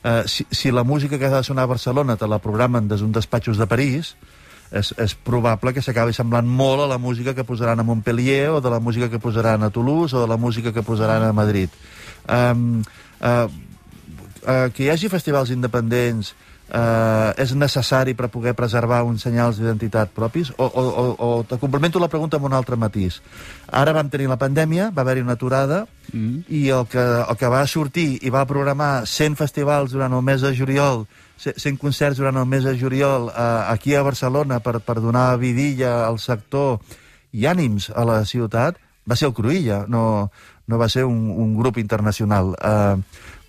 eh, 0.04 0.24
si, 0.26 0.48
si 0.52 0.72
la 0.72 0.84
música 0.84 1.20
que 1.20 1.26
ha 1.26 1.38
de 1.38 1.44
sonar 1.44 1.64
a 1.64 1.74
Barcelona 1.74 2.16
te 2.16 2.28
la 2.28 2.40
programen 2.40 2.88
des 2.88 3.04
d'un 3.04 3.12
despatxos 3.12 3.58
de 3.58 3.68
París, 3.68 4.16
és, 4.72 4.92
és 5.00 5.14
probable 5.16 5.72
que 5.74 5.84
s'acabi 5.84 6.16
semblant 6.16 6.48
molt 6.48 6.84
a 6.84 6.90
la 6.92 6.98
música 7.00 7.34
que 7.36 7.46
posaran 7.48 7.80
a 7.80 7.86
Montpellier 7.88 8.50
o 8.52 8.62
de 8.62 8.70
la 8.70 8.80
música 8.80 9.10
que 9.10 9.20
posaran 9.20 9.64
a 9.64 9.70
Toulouse 9.70 10.16
o 10.16 10.22
de 10.22 10.28
la 10.28 10.38
música 10.38 10.74
que 10.74 10.84
posaran 10.84 11.24
a 11.24 11.32
Madrid. 11.34 11.70
Um, 12.28 12.82
uh, 13.22 13.48
uh, 14.44 14.68
que 14.74 14.84
hi 14.84 14.90
hagi 14.92 15.08
festivals 15.08 15.54
independents 15.56 16.34
uh, 16.70 17.34
és 17.40 17.54
necessari 17.56 18.16
per 18.18 18.30
poder 18.34 18.54
preservar 18.58 19.04
uns 19.08 19.26
senyals 19.28 19.60
d'identitat 19.60 20.14
propis? 20.16 20.52
O, 20.58 20.66
o, 20.66 20.84
o, 20.84 21.06
o 21.18 21.30
te 21.48 21.60
complemento 21.62 22.00
la 22.00 22.12
pregunta 22.12 22.38
amb 22.38 22.50
un 22.50 22.58
altre 22.58 22.80
matís. 22.80 23.22
Ara 23.72 23.96
vam 23.96 24.10
tenir 24.10 24.28
la 24.32 24.40
pandèmia, 24.42 24.92
va 24.96 25.04
haver-hi 25.06 25.26
una 25.26 25.38
aturada, 25.38 25.86
mm. 26.14 26.48
i 26.50 26.68
el 26.74 26.88
que, 26.92 27.06
el 27.24 27.40
que 27.40 27.52
va 27.52 27.66
sortir 27.68 28.10
i 28.22 28.34
va 28.34 28.48
programar 28.50 29.06
100 29.06 29.40
festivals 29.40 29.96
durant 29.96 30.14
el 30.14 30.26
mes 30.26 30.44
de 30.46 30.56
juliol 30.56 31.08
100 31.38 31.78
concerts 31.78 32.18
durant 32.18 32.38
el 32.42 32.48
mes 32.50 32.66
de 32.66 32.74
juliol 32.80 33.30
eh, 33.30 33.42
aquí 33.70 33.94
a 33.94 34.02
Barcelona 34.02 34.60
per, 34.60 34.80
per 34.82 34.98
donar 35.02 35.38
vidilla 35.38 36.08
al 36.08 36.18
sector 36.20 36.80
i 37.32 37.46
ànims 37.46 37.92
a 37.94 38.06
la 38.08 38.24
ciutat, 38.26 38.80
va 39.08 39.16
ser 39.16 39.30
el 39.30 39.36
Cruïlla, 39.38 39.84
no, 39.88 40.32
no 40.68 40.80
va 40.80 40.90
ser 40.90 41.06
un, 41.06 41.28
un 41.30 41.56
grup 41.58 41.78
internacional. 41.78 42.56
Eh, 42.58 42.96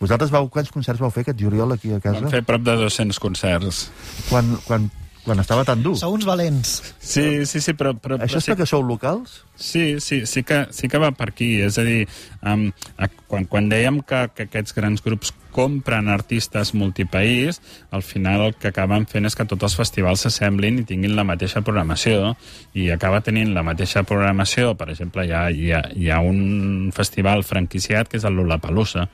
vosaltres 0.00 0.32
vau, 0.34 0.48
quants 0.52 0.70
concerts 0.74 1.02
vau 1.02 1.10
fer 1.14 1.26
aquest 1.26 1.40
juliol 1.40 1.74
aquí 1.74 1.92
a 1.94 2.00
casa? 2.02 2.22
Vam 2.22 2.32
fer 2.32 2.44
prop 2.46 2.64
de 2.66 2.76
200 2.84 3.20
concerts. 3.22 3.84
Quan, 4.28 4.54
quan, 4.66 4.88
quan 5.24 5.42
estava 5.42 5.66
tan 5.68 5.82
dur. 5.84 5.96
Sou 6.00 6.14
uns 6.16 6.26
valents. 6.28 6.78
Sí, 6.98 7.44
sí, 7.50 7.62
sí, 7.64 7.74
però... 7.78 7.94
però 7.98 8.20
Això 8.24 8.42
és 8.42 8.50
perquè 8.52 8.68
sou 8.68 8.84
locals? 8.86 9.42
Sí, 9.58 9.98
sí, 10.00 10.24
sí 10.26 10.44
que, 10.46 10.68
sí 10.70 10.88
que 10.88 11.00
va 11.02 11.10
per 11.18 11.32
aquí. 11.32 11.50
És 11.66 11.80
a 11.82 11.84
dir, 11.84 12.06
um, 12.46 12.68
a, 12.96 13.08
quan, 13.26 13.44
quan 13.50 13.68
dèiem 13.68 14.00
que, 14.06 14.28
que 14.36 14.46
aquests 14.46 14.76
grans 14.76 15.02
grups 15.02 15.34
compren 15.58 16.06
artistes 16.12 16.70
multipaís, 16.76 17.58
al 17.90 18.04
final 18.06 18.44
el 18.46 18.54
que 18.54 18.70
acaben 18.70 19.08
fent 19.10 19.26
és 19.26 19.34
que 19.34 19.46
tots 19.48 19.66
els 19.66 19.74
festivals 19.80 20.22
s'assemblin 20.22 20.78
i 20.78 20.86
tinguin 20.86 21.16
la 21.16 21.24
mateixa 21.26 21.64
programació 21.66 22.36
i 22.78 22.90
acaba 22.94 23.22
tenint 23.26 23.50
la 23.56 23.64
mateixa 23.66 24.04
programació. 24.06 24.76
Per 24.78 24.90
exemple, 24.92 25.26
hi 25.26 25.34
ha, 25.34 25.48
hi 25.50 25.72
ha, 25.74 25.82
hi 25.96 26.10
ha 26.14 26.20
un 26.22 26.92
festival 26.94 27.42
franquiciat 27.48 28.06
que 28.06 28.20
és 28.20 28.28
el 28.28 28.38
Lollapalooza. 28.38 29.08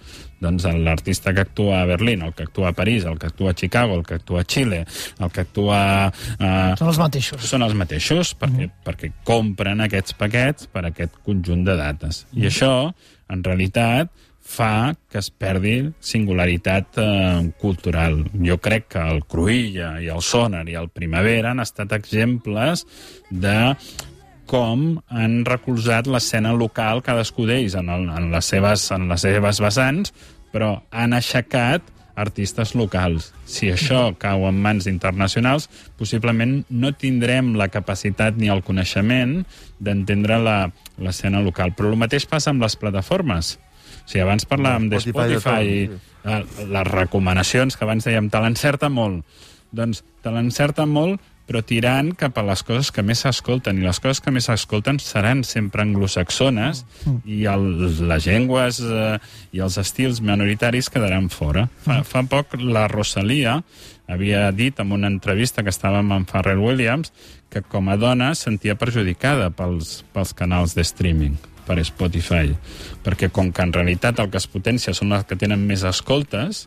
Doncs 0.44 0.66
l'artista 0.76 1.32
que 1.32 1.40
actua 1.46 1.78
a 1.80 1.86
Berlín, 1.88 2.20
el 2.26 2.34
que 2.36 2.44
actua 2.44 2.74
a 2.74 2.76
París, 2.76 3.06
el 3.08 3.16
que 3.16 3.30
actua 3.30 3.54
a 3.54 3.56
Chicago, 3.56 3.94
el 3.96 4.04
que 4.04 4.18
actua 4.18 4.42
a 4.42 4.44
Xile, 4.44 4.82
el 4.84 5.30
que 5.32 5.44
actua 5.46 5.78
a, 6.10 6.50
Són 6.76 6.90
els 6.90 7.00
mateixos. 7.00 7.46
són 7.48 7.64
els 7.64 7.72
mateixos 7.78 8.34
perquè, 8.36 8.66
mm. 8.66 8.84
perquè 8.84 9.12
compren 9.24 9.80
aquests 9.86 10.18
paquets 10.18 10.33
per 10.72 10.84
aquest 10.88 11.18
conjunt 11.26 11.64
de 11.66 11.76
dates. 11.78 12.24
I 12.34 12.48
això, 12.50 12.74
en 13.30 13.44
realitat, 13.46 14.10
fa 14.44 14.94
que 15.10 15.18
es 15.18 15.30
perdi 15.30 15.76
singularitat 16.04 16.98
eh, 17.00 17.52
cultural. 17.60 18.20
Jo 18.44 18.58
crec 18.60 18.90
que 18.92 19.04
el 19.14 19.22
Cruïlla 19.24 19.94
i 20.04 20.10
el 20.12 20.20
Sonar 20.22 20.66
i 20.68 20.76
el 20.76 20.90
Primavera 20.92 21.54
han 21.54 21.64
estat 21.64 21.94
exemples 21.96 22.84
de 23.30 23.56
com 24.46 25.00
han 25.08 25.40
recolzat 25.48 26.06
l'escena 26.10 26.52
local 26.52 27.00
cadascú 27.02 27.48
d'ells 27.48 27.78
en, 27.80 27.88
el, 27.88 28.10
en, 28.12 28.28
les 28.34 28.52
seves, 28.52 28.90
en 28.92 29.08
les 29.08 29.24
seves 29.24 29.60
vessants, 29.64 30.12
però 30.52 30.76
han 30.92 31.16
aixecat 31.16 31.88
artistes 32.16 32.74
locals. 32.74 33.32
Si 33.44 33.70
això 33.72 34.12
cau 34.22 34.46
en 34.48 34.60
mans 34.62 34.86
internacionals, 34.90 35.68
possiblement 35.98 36.62
no 36.70 36.92
tindrem 36.92 37.54
la 37.58 37.68
capacitat 37.68 38.36
ni 38.36 38.48
el 38.52 38.62
coneixement 38.62 39.44
d'entendre 39.80 40.38
la- 40.38 40.70
l'escena 40.98 41.40
local. 41.42 41.72
Però 41.74 41.90
el 41.90 41.98
mateix 41.98 42.26
passa 42.30 42.50
amb 42.54 42.62
les 42.62 42.76
plataformes. 42.78 43.56
O 44.04 44.08
sigui, 44.08 44.22
abans 44.22 44.44
parlàvem 44.46 44.88
de 44.92 44.98
Spotify, 45.00 45.88
tot, 45.88 46.30
eh, 46.30 46.66
les 46.70 46.86
recomanacions, 46.92 47.76
que 47.76 47.84
abans 47.84 48.04
dèiem, 48.06 48.28
te 48.30 48.38
l'encerta 48.40 48.88
molt. 48.92 49.24
Doncs 49.74 50.04
te 50.22 50.30
l'encerta 50.30 50.84
molt, 50.86 51.20
però 51.44 51.60
tirant 51.64 52.12
cap 52.16 52.38
a 52.40 52.44
les 52.46 52.62
coses 52.64 52.90
que 52.94 53.04
més 53.04 53.24
s'escolten. 53.24 53.78
I 53.78 53.86
les 53.86 54.00
coses 54.00 54.22
que 54.24 54.32
més 54.32 54.48
s'escolten 54.48 55.00
seran 55.02 55.44
sempre 55.44 55.84
anglosaxones 55.84 56.84
i 57.24 57.44
el, 57.50 57.66
les 58.08 58.28
llengües 58.28 58.80
eh, 58.80 59.18
i 59.52 59.64
els 59.64 59.78
estils 59.80 60.22
minoritaris 60.24 60.90
quedaran 60.92 61.28
fora. 61.32 61.66
Fa, 61.84 62.00
fa 62.08 62.24
poc 62.30 62.56
la 62.60 62.86
Rosalia 62.88 63.58
havia 64.08 64.50
dit 64.52 64.80
en 64.80 64.92
una 64.92 65.08
entrevista 65.08 65.64
que 65.64 65.72
estàvem 65.72 66.12
amb 66.12 66.28
Pharrell 66.28 66.60
Williams 66.60 67.12
que 67.52 67.62
com 67.62 67.88
a 67.88 67.96
dona 68.00 68.34
sentia 68.34 68.76
perjudicada 68.76 69.50
pels, 69.54 70.02
pels 70.12 70.34
canals 70.36 70.74
de 70.76 70.84
streaming 70.84 71.36
per 71.64 71.78
Spotify, 71.86 72.52
perquè 73.04 73.30
com 73.32 73.50
que 73.52 73.64
en 73.64 73.72
realitat 73.72 74.18
el 74.20 74.28
que 74.28 74.40
es 74.40 74.48
potencia 74.50 74.92
són 74.96 75.14
les 75.14 75.24
que 75.28 75.38
tenen 75.40 75.64
més 75.64 75.84
escoltes 75.88 76.66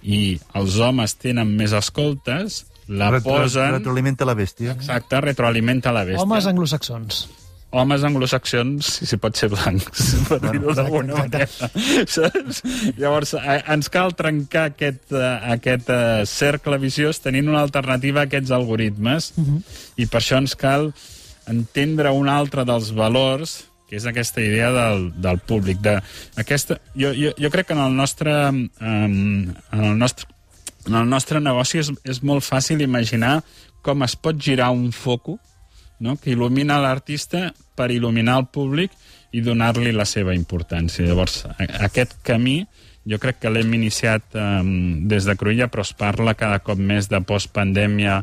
i 0.00 0.38
els 0.56 0.78
homes 0.80 1.16
tenen 1.20 1.50
més 1.58 1.74
escoltes, 1.76 2.64
la 2.90 3.10
Retro- 3.14 3.36
posen... 3.38 3.76
Retroalimenta 3.78 4.26
la 4.26 4.34
bèstia. 4.38 4.74
Exacte, 4.74 5.20
retroalimenta 5.22 5.92
la 5.94 6.02
bèstia. 6.08 6.24
Homes 6.26 6.48
anglosaxons. 6.50 7.20
homes 7.70 8.02
anglosaxons, 8.02 8.82
si, 8.96 9.06
si 9.06 9.16
pot 9.22 9.36
ser 9.38 9.46
blancs, 9.52 10.08
per 10.28 10.40
dir-ho 10.42 10.72
d'alguna 10.74 11.20
manera. 11.20 11.68
Saps? 12.10 12.64
Llavors, 12.98 13.36
eh, 13.38 13.60
ens 13.70 13.86
cal 13.94 14.10
trencar 14.18 14.64
aquest, 14.72 15.04
eh, 15.14 15.30
aquest 15.54 15.92
eh, 15.94 16.24
cercle 16.26 16.80
viciós 16.82 17.22
tenint 17.22 17.46
una 17.52 17.62
alternativa 17.62 18.24
a 18.24 18.26
aquests 18.26 18.50
algoritmes 18.56 19.30
i 20.02 20.08
per 20.10 20.18
això 20.18 20.40
ens 20.42 20.56
cal 20.58 20.90
entendre 21.46 22.10
un 22.10 22.26
altre 22.28 22.66
dels 22.66 22.90
valors 22.98 23.60
que 23.90 23.98
és 23.98 24.04
aquesta 24.06 24.42
idea 24.42 24.72
del, 24.74 25.08
del 25.22 25.38
públic. 25.38 25.78
De, 25.82 25.96
aquesta, 26.38 26.76
jo, 26.94 27.14
jo, 27.14 27.32
jo 27.38 27.50
crec 27.50 27.70
que 27.70 27.74
en 27.78 27.82
el 27.86 27.94
nostre, 27.98 28.34
um, 28.50 29.48
en 29.50 29.80
el 29.84 29.96
nostre, 29.98 30.26
en 30.88 30.94
el 30.96 31.08
nostre 31.08 31.40
negoci 31.40 31.78
és, 31.82 31.90
és 32.04 32.22
molt 32.22 32.44
fàcil 32.46 32.80
imaginar 32.84 33.40
com 33.82 34.02
es 34.06 34.16
pot 34.16 34.36
girar 34.40 34.70
un 34.72 34.90
foco 34.92 35.38
no? 36.00 36.16
que 36.16 36.32
il·lumina 36.32 36.78
l'artista 36.80 37.50
per 37.76 37.90
il·luminar 37.92 38.38
el 38.40 38.46
públic 38.52 38.92
i 39.32 39.42
donar-li 39.44 39.92
la 39.92 40.04
seva 40.08 40.34
importància. 40.34 41.04
Llavors, 41.06 41.44
aquest 41.58 42.16
camí 42.26 42.64
jo 43.08 43.16
crec 43.18 43.38
que 43.40 43.50
l'hem 43.52 43.72
iniciat 43.74 44.34
um, 44.36 45.06
des 45.08 45.24
de 45.24 45.34
Cruïlla, 45.38 45.70
però 45.72 45.84
es 45.86 45.92
parla 45.96 46.34
cada 46.36 46.58
cop 46.64 46.78
més 46.78 47.08
de 47.08 47.20
postpandèmia, 47.24 48.18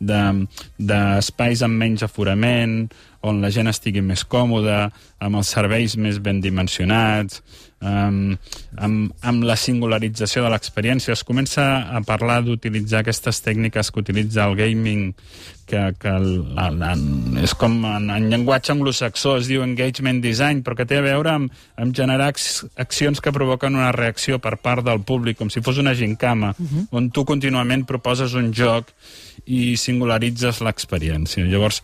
de- 0.00 0.46
d'espais 0.78 1.60
de, 1.60 1.66
amb 1.66 1.76
menys 1.82 2.04
aforament, 2.06 2.86
on 3.22 3.40
la 3.42 3.50
gent 3.54 3.70
estigui 3.70 4.02
més 4.04 4.24
còmoda, 4.24 4.90
amb 5.22 5.38
els 5.38 5.52
serveis 5.54 5.96
més 5.96 6.18
ben 6.22 6.40
dimensionats, 6.42 7.42
um, 7.82 8.34
amb, 8.76 9.12
amb 9.22 9.46
la 9.46 9.56
singularització 9.58 10.44
de 10.44 10.52
l'experiència. 10.52 11.14
Es 11.14 11.24
comença 11.26 11.66
a 11.90 12.02
parlar 12.06 12.40
d'utilitzar 12.46 13.02
aquestes 13.02 13.42
tècniques 13.44 13.90
que 13.90 14.02
utilitza 14.02 14.46
el 14.48 14.56
gaming, 14.58 15.12
que, 15.66 15.82
que 15.98 16.10
el, 16.10 16.28
el, 16.58 16.82
el, 16.84 17.04
és 17.46 17.54
com 17.56 17.78
en, 17.88 18.10
en 18.12 18.28
llenguatge 18.32 18.74
anglosaxó 18.74 19.36
es 19.40 19.48
diu 19.48 19.62
engagement 19.64 20.20
design, 20.24 20.60
però 20.66 20.76
que 20.76 20.86
té 20.88 20.98
a 20.98 21.04
veure 21.04 21.32
amb, 21.32 21.52
amb 21.80 21.94
generar 21.96 22.32
ac 22.32 22.42
accions 22.82 23.22
que 23.22 23.32
provoquen 23.32 23.78
una 23.78 23.92
reacció 23.94 24.40
per 24.42 24.58
part 24.60 24.84
del 24.84 25.00
públic, 25.06 25.38
com 25.38 25.50
si 25.52 25.62
fos 25.64 25.78
una 25.80 25.94
gincama, 25.96 26.52
uh 26.58 26.66
-huh. 26.66 26.86
on 26.90 27.10
tu 27.10 27.24
contínuament 27.24 27.86
proposes 27.86 28.34
un 28.34 28.52
joc 28.52 28.92
i 29.46 29.76
singularitzes 29.76 30.60
l'experiència. 30.60 31.46
Llavors, 31.46 31.82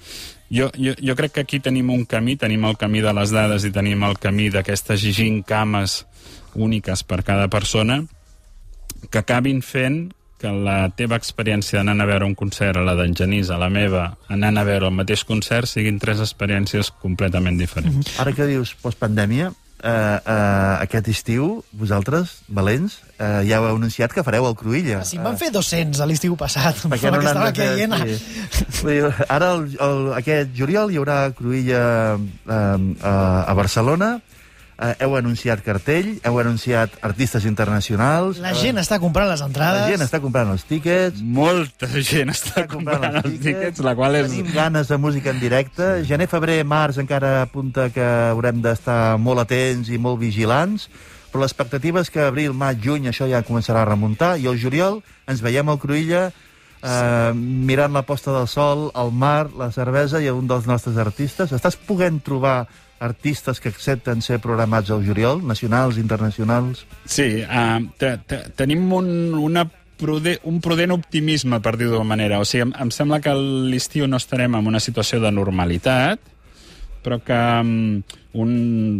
jo, 0.51 0.71
jo, 0.77 0.95
jo 0.99 1.17
crec 1.17 1.33
que 1.33 1.41
aquí 1.47 1.61
tenim 1.61 1.91
un 1.91 2.05
camí, 2.09 2.37
tenim 2.37 2.65
el 2.65 2.77
camí 2.77 3.03
de 3.05 3.13
les 3.15 3.33
dades 3.35 3.65
i 3.65 3.73
tenim 3.75 4.05
el 4.05 4.19
camí 4.19 4.49
d'aquestes 4.51 5.05
gincames 5.17 6.05
úniques 6.55 7.05
per 7.05 7.23
cada 7.25 7.49
persona, 7.49 8.03
que 9.11 9.21
acabin 9.21 9.63
fent 9.63 10.09
que 10.39 10.51
la 10.55 10.87
teva 10.95 11.19
experiència 11.19 11.81
anant 11.83 12.01
a 12.01 12.07
veure 12.07 12.27
un 12.27 12.37
concert, 12.39 12.79
a 12.79 12.85
la 12.87 12.95
d'en 12.95 13.15
Genís, 13.19 13.51
a 13.51 13.59
la 13.59 13.69
meva, 13.75 14.05
anant 14.31 14.61
a 14.61 14.65
veure 14.67 14.87
el 14.87 14.95
mateix 14.95 15.25
concert, 15.27 15.67
siguin 15.67 15.99
tres 15.99 16.23
experiències 16.23 16.93
completament 17.03 17.59
diferents. 17.59 18.15
Ara 18.23 18.33
que 18.37 18.47
dius 18.47 18.77
postpandèmia, 18.79 19.51
eh, 19.83 20.19
eh, 20.19 20.75
aquest 20.83 21.09
estiu, 21.13 21.65
vosaltres, 21.73 22.39
valents, 22.49 22.99
eh, 23.19 23.45
ja 23.49 23.59
heu 23.61 23.77
anunciat 23.77 24.13
que 24.13 24.23
fareu 24.27 24.47
el 24.49 24.57
Cruïlla. 24.59 25.05
Sí, 25.05 25.17
en 25.19 25.25
van 25.27 25.39
fer 25.39 25.51
200 25.55 26.01
a 26.01 26.07
l'estiu 26.11 26.37
passat, 26.37 26.77
Perquè 26.87 27.01
que 27.07 27.11
n'han 27.15 27.27
estava 27.27 27.51
de 27.51 27.61
fer- 27.61 27.89
caient. 27.89 28.19
sí. 28.71 28.99
Ara, 29.29 29.53
el, 29.55 29.69
el, 29.81 30.03
aquest 30.19 30.51
juliol, 30.57 30.91
hi 30.93 30.99
haurà 31.01 31.19
Cruïlla 31.39 31.83
eh, 32.19 32.57
a, 33.03 33.15
a 33.47 33.55
Barcelona, 33.55 34.19
eh, 34.79 34.95
heu 35.03 35.17
anunciat 35.19 35.63
cartell, 35.67 36.15
heu 36.25 36.39
anunciat 36.41 36.95
artistes 37.03 37.45
internacionals... 37.49 38.39
La 38.43 38.55
gent 38.57 38.79
està 38.81 39.01
comprant 39.03 39.29
les 39.31 39.43
entrades. 39.45 39.85
La 39.85 39.93
gent 39.93 40.07
està 40.07 40.23
comprant 40.23 40.53
els 40.55 40.65
tíquets, 40.69 41.21
Molta 41.23 41.91
gent 41.99 42.33
està 42.35 42.65
comprant 42.71 43.21
els 43.23 43.39
tíquets, 43.43 43.83
la 43.85 43.95
qual 43.99 44.21
és... 44.21 44.31
Tenim 44.31 44.51
ganes 44.55 44.91
de 44.91 44.99
música 45.01 45.35
en 45.35 45.43
directe. 45.43 45.91
Gener, 46.09 46.31
febrer, 46.31 46.63
març 46.69 47.03
encara 47.03 47.43
apunta 47.43 47.89
que 47.95 48.07
haurem 48.33 48.63
d'estar 48.65 49.19
molt 49.23 49.47
atents 49.47 49.91
i 49.91 50.01
molt 50.03 50.23
vigilants, 50.23 50.89
però 51.29 51.45
l'expectativa 51.45 52.01
és 52.01 52.11
que 52.13 52.25
abril, 52.25 52.55
maig, 52.57 52.81
juny 52.85 53.11
això 53.11 53.29
ja 53.29 53.45
començarà 53.45 53.83
a 53.83 53.89
remuntar, 53.91 54.37
i 54.39 54.47
el 54.49 54.59
juliol 54.61 55.03
ens 55.29 55.43
veiem 55.45 55.69
al 55.69 55.81
Cruïlla 55.83 56.29
eh, 56.31 57.33
mirant 57.35 57.93
la 57.93 58.05
posta 58.07 58.33
del 58.33 58.49
sol, 58.49 58.89
el 58.97 59.13
mar, 59.13 59.51
la 59.59 59.73
cervesa 59.75 60.23
i 60.23 60.31
un 60.33 60.49
dels 60.49 60.69
nostres 60.71 60.97
artistes. 60.97 61.53
Estàs 61.53 61.77
podent 61.77 62.23
trobar 62.25 62.63
artistes 63.01 63.61
que 63.61 63.71
accepten 63.71 64.23
ser 64.23 64.41
programats 64.43 64.91
al 64.91 65.05
juliol, 65.07 65.43
nacionals, 65.47 65.99
internacionals? 65.99 66.85
Sí, 67.05 67.45
uh, 67.45 67.83
te, 67.99 68.17
te, 68.27 68.43
tenim 68.59 68.91
un, 68.93 69.35
una 69.39 69.67
prude, 69.99 70.39
un 70.45 70.61
prudent 70.65 70.95
optimisme, 70.95 71.61
per 71.61 71.77
dir-ho 71.77 71.97
d'una 71.97 72.09
manera. 72.09 72.41
O 72.41 72.49
sigui, 72.49 72.67
em, 72.69 72.75
em 72.87 72.91
sembla 72.95 73.21
que 73.25 73.35
l'estiu 73.35 74.09
no 74.11 74.21
estarem 74.21 74.59
en 74.59 74.71
una 74.71 74.83
situació 74.83 75.21
de 75.23 75.33
normalitat, 75.35 76.23
però 77.05 77.21
que 77.25 77.39
um, 77.63 78.03
un 78.39 78.53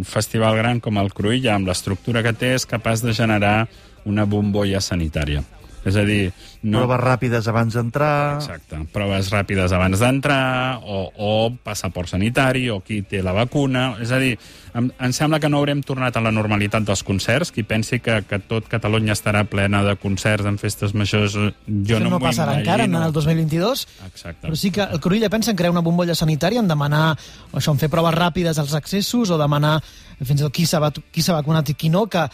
festival 0.07 0.57
gran 0.59 0.79
com 0.83 0.97
el 1.01 1.11
Cruïlla, 1.15 1.55
amb 1.55 1.69
l'estructura 1.69 2.23
que 2.25 2.33
té, 2.33 2.53
és 2.57 2.67
capaç 2.67 3.03
de 3.05 3.15
generar 3.15 3.67
una 4.09 4.25
bombolla 4.25 4.81
sanitària. 4.81 5.43
És 5.87 5.95
a 5.95 6.03
dir, 6.03 6.31
No. 6.59 6.81
Proves 6.81 6.99
ràpides 6.99 7.45
abans 7.47 7.75
d'entrar... 7.77 8.35
Exacte. 8.35 8.81
Proves 8.91 9.29
ràpides 9.31 9.71
abans 9.71 10.01
d'entrar, 10.01 10.81
o, 10.83 11.05
o 11.15 11.29
passaport 11.63 12.11
sanitari, 12.11 12.65
o 12.67 12.81
qui 12.83 12.99
té 13.07 13.21
la 13.23 13.31
vacuna... 13.31 13.93
És 14.03 14.11
a 14.11 14.19
dir, 14.19 14.33
em, 14.75 14.89
em 14.91 15.15
sembla 15.15 15.39
que 15.39 15.47
no 15.47 15.61
haurem 15.61 15.79
tornat 15.87 16.19
a 16.19 16.23
la 16.25 16.33
normalitat 16.35 16.83
dels 16.83 17.05
concerts. 17.07 17.53
Qui 17.55 17.63
pensi 17.63 18.01
que, 18.03 18.19
que 18.27 18.41
tot 18.43 18.67
Catalunya 18.67 19.15
estarà 19.15 19.45
plena 19.47 19.85
de 19.87 19.95
concerts 20.03 20.51
en 20.51 20.59
festes 20.59 20.91
majors, 20.91 21.39
eh, 21.39 21.53
jo 21.63 21.95
Això 21.95 22.03
no, 22.03 22.17
no 22.17 22.19
passarà 22.27 22.57
imagino. 22.59 22.65
encara 22.67 22.89
en 22.91 22.99
el 22.99 23.15
2022. 23.15 23.87
Exacte. 24.11 24.43
Però 24.49 24.59
sí 24.59 24.75
que 24.75 24.83
el 24.83 24.99
Cruïlla 24.99 25.31
pensa 25.31 25.55
en 25.55 25.63
crear 25.63 25.71
una 25.71 25.85
bombolla 25.85 26.17
sanitària, 26.17 26.59
en 26.59 26.67
demanar 26.67 27.13
això, 27.53 27.71
en 27.71 27.79
fer 27.79 27.87
proves 27.87 28.19
ràpides 28.19 28.59
als 28.59 28.75
accessos 28.75 29.31
o 29.31 29.39
demanar 29.39 29.77
fins 30.19 30.41
i 30.41 30.43
tot 30.43 30.51
qui 30.51 30.67
s'ha 30.67 31.39
vacunat 31.39 31.71
i 31.71 31.79
qui 31.79 31.87
no, 31.87 32.09
que, 32.11 32.27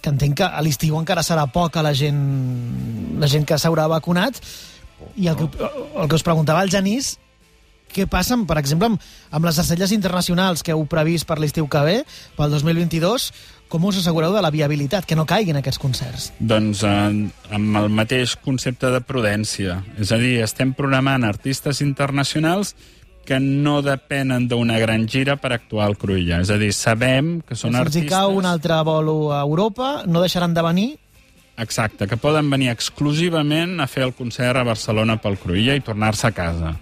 que 0.00 0.12
entenc 0.12 0.38
que 0.40 0.46
a 0.46 0.62
l'estiu 0.64 0.96
encara 0.98 1.24
serà 1.26 1.46
poca 1.52 1.82
la 1.84 1.92
gent, 1.96 2.22
la 3.20 3.28
gent 3.30 3.44
que 3.48 3.58
s'haurà 3.58 3.88
vacunat. 3.90 4.40
I 5.18 5.28
el 5.32 5.36
que, 5.36 5.48
el 5.48 6.08
que 6.08 6.16
us 6.16 6.24
preguntava 6.24 6.62
el 6.62 6.70
Genís, 6.70 7.16
què 7.92 8.06
passa, 8.08 8.36
amb, 8.38 8.46
per 8.48 8.56
exemple, 8.60 8.88
amb, 8.88 9.02
amb 9.34 9.48
les 9.48 9.58
acelles 9.60 9.92
internacionals 9.92 10.62
que 10.64 10.72
heu 10.72 10.84
previst 10.88 11.28
per 11.28 11.38
l'estiu 11.42 11.68
que 11.68 11.82
ve, 11.84 11.98
pel 12.38 12.54
2022, 12.54 13.28
com 13.72 13.84
us 13.88 13.98
assegureu 14.00 14.34
de 14.34 14.42
la 14.44 14.52
viabilitat, 14.52 15.06
que 15.08 15.16
no 15.16 15.26
caiguin 15.28 15.58
aquests 15.60 15.80
concerts? 15.80 16.30
Doncs 16.38 16.82
eh, 16.84 16.96
amb 17.56 17.78
el 17.80 17.88
mateix 17.92 18.36
concepte 18.44 18.90
de 18.92 19.00
prudència. 19.04 19.80
És 20.00 20.12
a 20.12 20.20
dir, 20.20 20.38
estem 20.44 20.74
programant 20.76 21.24
artistes 21.28 21.80
internacionals 21.84 22.74
que 23.26 23.38
no 23.40 23.80
depenen 23.82 24.48
d'una 24.50 24.78
gran 24.82 25.06
gira 25.08 25.36
per 25.38 25.52
actuar 25.54 25.86
al 25.86 25.96
Cruïlla. 26.00 26.40
És 26.42 26.50
a 26.50 26.58
dir, 26.60 26.72
sabem 26.76 27.38
que 27.46 27.58
són 27.58 27.76
si 27.76 27.82
artistes... 27.84 28.10
cau 28.10 28.34
un 28.38 28.48
altre 28.48 28.80
bolo 28.86 29.32
a 29.32 29.40
Europa, 29.42 30.02
no 30.06 30.24
deixaran 30.24 30.54
de 30.54 30.66
venir 30.66 30.90
Exacte, 31.62 32.06
que 32.08 32.16
poden 32.16 32.48
venir 32.50 32.70
exclusivament 32.72 33.76
a 33.80 33.86
fer 33.86 34.06
el 34.06 34.14
concert 34.16 34.56
a 34.56 34.64
Barcelona 34.64 35.18
pel 35.20 35.36
Cruïlla 35.38 35.76
i 35.76 35.84
tornar-se 35.84 36.30
a 36.30 36.32
casa. 36.32 36.72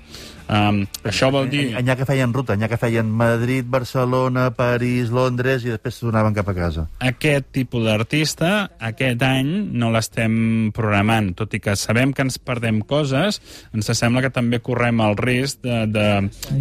Um, 0.50 0.80
això 1.06 1.28
vol 1.30 1.46
dir... 1.50 1.68
Ha 1.78 1.94
que 1.94 2.06
feien 2.08 2.32
ruta, 2.34 2.56
ha 2.58 2.68
que 2.70 2.78
feien 2.80 3.06
Madrid, 3.06 3.66
Barcelona, 3.70 4.48
París, 4.56 5.12
Londres, 5.14 5.62
i 5.62 5.70
després 5.70 6.00
tornaven 6.02 6.34
cap 6.34 6.48
a 6.50 6.54
casa. 6.56 6.86
Aquest 7.06 7.52
tipus 7.54 7.84
d'artista 7.86 8.50
aquest 8.90 9.22
any 9.22 9.50
no 9.78 9.92
l'estem 9.94 10.34
programant, 10.74 11.30
tot 11.38 11.54
i 11.54 11.62
que 11.62 11.76
sabem 11.78 12.14
que 12.16 12.26
ens 12.26 12.40
perdem 12.42 12.80
coses, 12.82 13.38
ens 13.76 13.92
sembla 13.94 14.24
que 14.26 14.32
també 14.34 14.58
correm 14.64 15.02
el 15.04 15.14
risc 15.20 15.62
de, 15.62 15.84
de, 15.90 16.06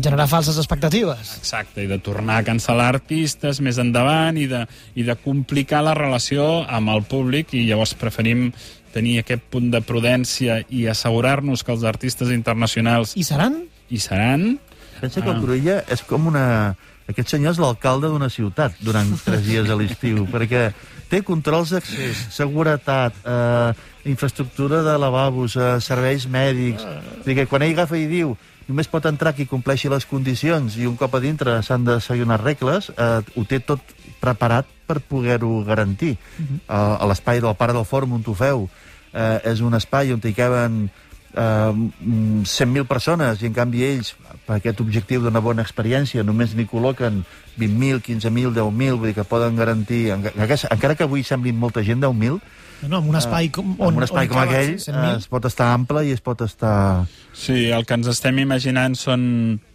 generar 0.03 0.29
falses 0.29 0.59
expectatives. 0.61 1.37
Exacte, 1.41 1.85
i 1.85 1.89
de 1.89 1.97
tornar 2.03 2.39
a 2.39 2.45
cancel·lar 2.45 2.91
artistes 2.93 3.61
més 3.65 3.81
endavant 3.81 4.37
i 4.37 4.45
de, 4.51 4.65
i 4.99 5.05
de 5.07 5.17
complicar 5.23 5.81
la 5.85 5.97
relació 5.97 6.65
amb 6.67 6.93
el 6.93 7.07
públic 7.09 7.55
i 7.57 7.65
llavors 7.65 7.97
preferim 7.97 8.51
tenir 8.93 9.19
aquest 9.21 9.43
punt 9.53 9.69
de 9.73 9.81
prudència 9.85 10.63
i 10.73 10.85
assegurar-nos 10.89 11.63
que 11.63 11.73
els 11.75 11.85
artistes 11.85 12.31
internacionals 12.33 13.15
I 13.19 13.25
seran? 13.27 13.59
Hi 13.89 13.99
seran. 13.99 14.59
Pensa 14.99 15.21
que 15.21 15.29
Ah. 15.29 15.33
el 15.35 15.41
Cruïlla 15.43 15.83
és 15.89 16.03
com 16.03 16.27
una... 16.27 16.75
Aquest 17.09 17.31
senyor 17.33 17.55
és 17.55 17.59
l'alcalde 17.59 18.07
d'una 18.07 18.29
ciutat 18.29 18.75
durant 18.85 19.07
tres 19.25 19.41
dies 19.47 19.69
a 19.69 19.75
l'estiu, 19.75 20.27
perquè 20.33 20.73
té 21.09 21.23
controls 21.25 21.71
d'accés, 21.73 22.27
seguretat, 22.29 23.15
eh, 23.25 23.73
infraestructura 24.05 24.83
de 24.85 24.97
lavabos, 25.01 25.55
eh, 25.55 25.79
serveis 25.81 26.27
mèdics... 26.29 26.83
O 26.85 27.23
sigui 27.23 27.41
que 27.41 27.47
quan 27.49 27.65
ell 27.65 27.73
agafa 27.73 27.97
i 27.97 28.05
diu 28.05 28.35
només 28.69 28.87
pot 28.87 29.05
entrar 29.09 29.33
qui 29.33 29.47
compleixi 29.49 29.89
les 29.89 30.05
condicions 30.05 30.75
i 30.77 30.85
un 30.85 30.95
cop 30.95 31.15
a 31.17 31.19
dintre 31.23 31.55
s'han 31.65 31.87
de 31.87 31.97
seguir 31.99 32.27
unes 32.27 32.41
regles, 32.41 32.91
eh, 32.93 33.21
ho 33.25 33.45
té 33.49 33.59
tot 33.59 33.81
preparat 34.21 34.69
per 34.85 34.99
poder-ho 35.01 35.63
garantir. 35.65 36.17
Uh 36.37 36.59
a 36.69 37.05
l'espai 37.09 37.41
del 37.41 37.55
Pare 37.57 37.73
del 37.73 37.85
Fòrum 37.85 38.13
on 38.19 38.23
ho 38.25 38.33
feu 38.37 38.69
eh, 39.13 39.39
és 39.49 39.61
un 39.61 39.73
espai 39.73 40.13
on 40.13 40.21
hi 40.23 40.33
caben 40.37 40.89
eh, 41.35 41.71
mm, 41.73 42.45
100.000 42.45 42.87
persones 42.89 43.43
i 43.43 43.49
en 43.49 43.57
canvi 43.57 43.83
ells, 43.87 44.13
per 44.47 44.57
aquest 44.57 44.81
objectiu 44.81 45.23
d'una 45.25 45.41
bona 45.43 45.65
experiència, 45.65 46.23
només 46.25 46.55
n'hi 46.55 46.67
col·loquen 46.69 47.23
20.000, 47.59 48.01
15.000, 48.05 48.55
10.000, 48.55 48.97
vull 48.97 49.11
dir 49.11 49.17
que 49.17 49.27
poden 49.27 49.59
garantir, 49.59 50.07
encara, 50.15 50.95
que 50.95 51.05
avui 51.07 51.23
semblin 51.23 51.59
molta 51.59 51.83
gent, 51.85 52.01
10.000, 52.05 52.41
No, 52.87 53.01
en 53.01 53.09
un 53.11 53.15
espai 53.19 53.49
com, 53.51 53.73
en 53.75 53.97
un 53.99 54.05
espai 54.05 54.29
on 54.29 54.31
com 54.31 54.39
aquell 54.39 54.77
100.000. 54.79 54.95
eh, 54.95 55.15
es 55.19 55.27
pot 55.27 55.43
estar 55.49 55.73
ample 55.75 56.05
i 56.07 56.13
es 56.15 56.21
pot 56.23 56.39
estar... 56.45 57.05
Sí, 57.35 57.65
el 57.75 57.83
que 57.85 57.97
ens 57.99 58.07
estem 58.07 58.39
imaginant 58.39 58.95
són, 58.95 59.23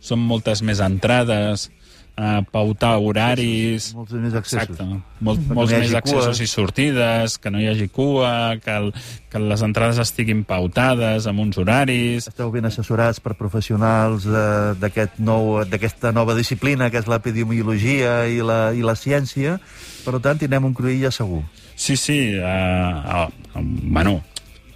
són 0.01 0.23
moltes 0.25 0.62
més 0.64 0.81
entrades, 0.81 1.69
eh, 2.16 2.40
pautar 2.53 2.94
horaris... 3.03 3.90
Molts 3.96 4.14
més 4.18 4.35
accessos. 4.35 4.70
Exacte. 4.70 4.85
Perquè 5.24 5.24
molts 5.57 5.72
no 5.74 5.81
més 5.83 5.94
accessos 5.94 6.38
cues. 6.38 6.42
i 6.44 6.48
sortides, 6.50 7.38
que 7.38 7.53
no 7.53 7.62
hi 7.62 7.68
hagi 7.70 7.88
cua, 7.92 8.33
que, 8.62 8.77
el, 8.77 8.90
que 9.33 9.42
les 9.42 9.64
entrades 9.66 10.00
estiguin 10.03 10.44
pautades 10.48 11.29
amb 11.31 11.44
uns 11.44 11.59
horaris... 11.61 12.29
Esteu 12.31 12.53
ben 12.55 12.68
assessorats 12.68 13.22
per 13.24 13.37
professionals 13.38 14.29
eh, 14.29 14.74
d'aquest 14.81 15.18
nou- 15.18 15.64
d'aquesta 15.68 16.12
nova 16.14 16.37
disciplina, 16.38 16.90
que 16.90 17.03
és 17.03 17.11
l'epidemiologia 17.11 18.24
i, 18.31 18.40
la, 18.44 18.61
i 18.74 18.85
la 18.87 18.96
ciència. 18.98 19.59
Per 20.05 20.20
tant, 20.20 20.38
tindrem 20.40 20.70
un 20.70 20.77
cruïlla 20.77 21.12
segur. 21.14 21.42
Sí, 21.74 21.96
sí, 21.98 22.37
uh, 22.38 23.24
uh, 23.27 23.62
bueno, 23.90 24.20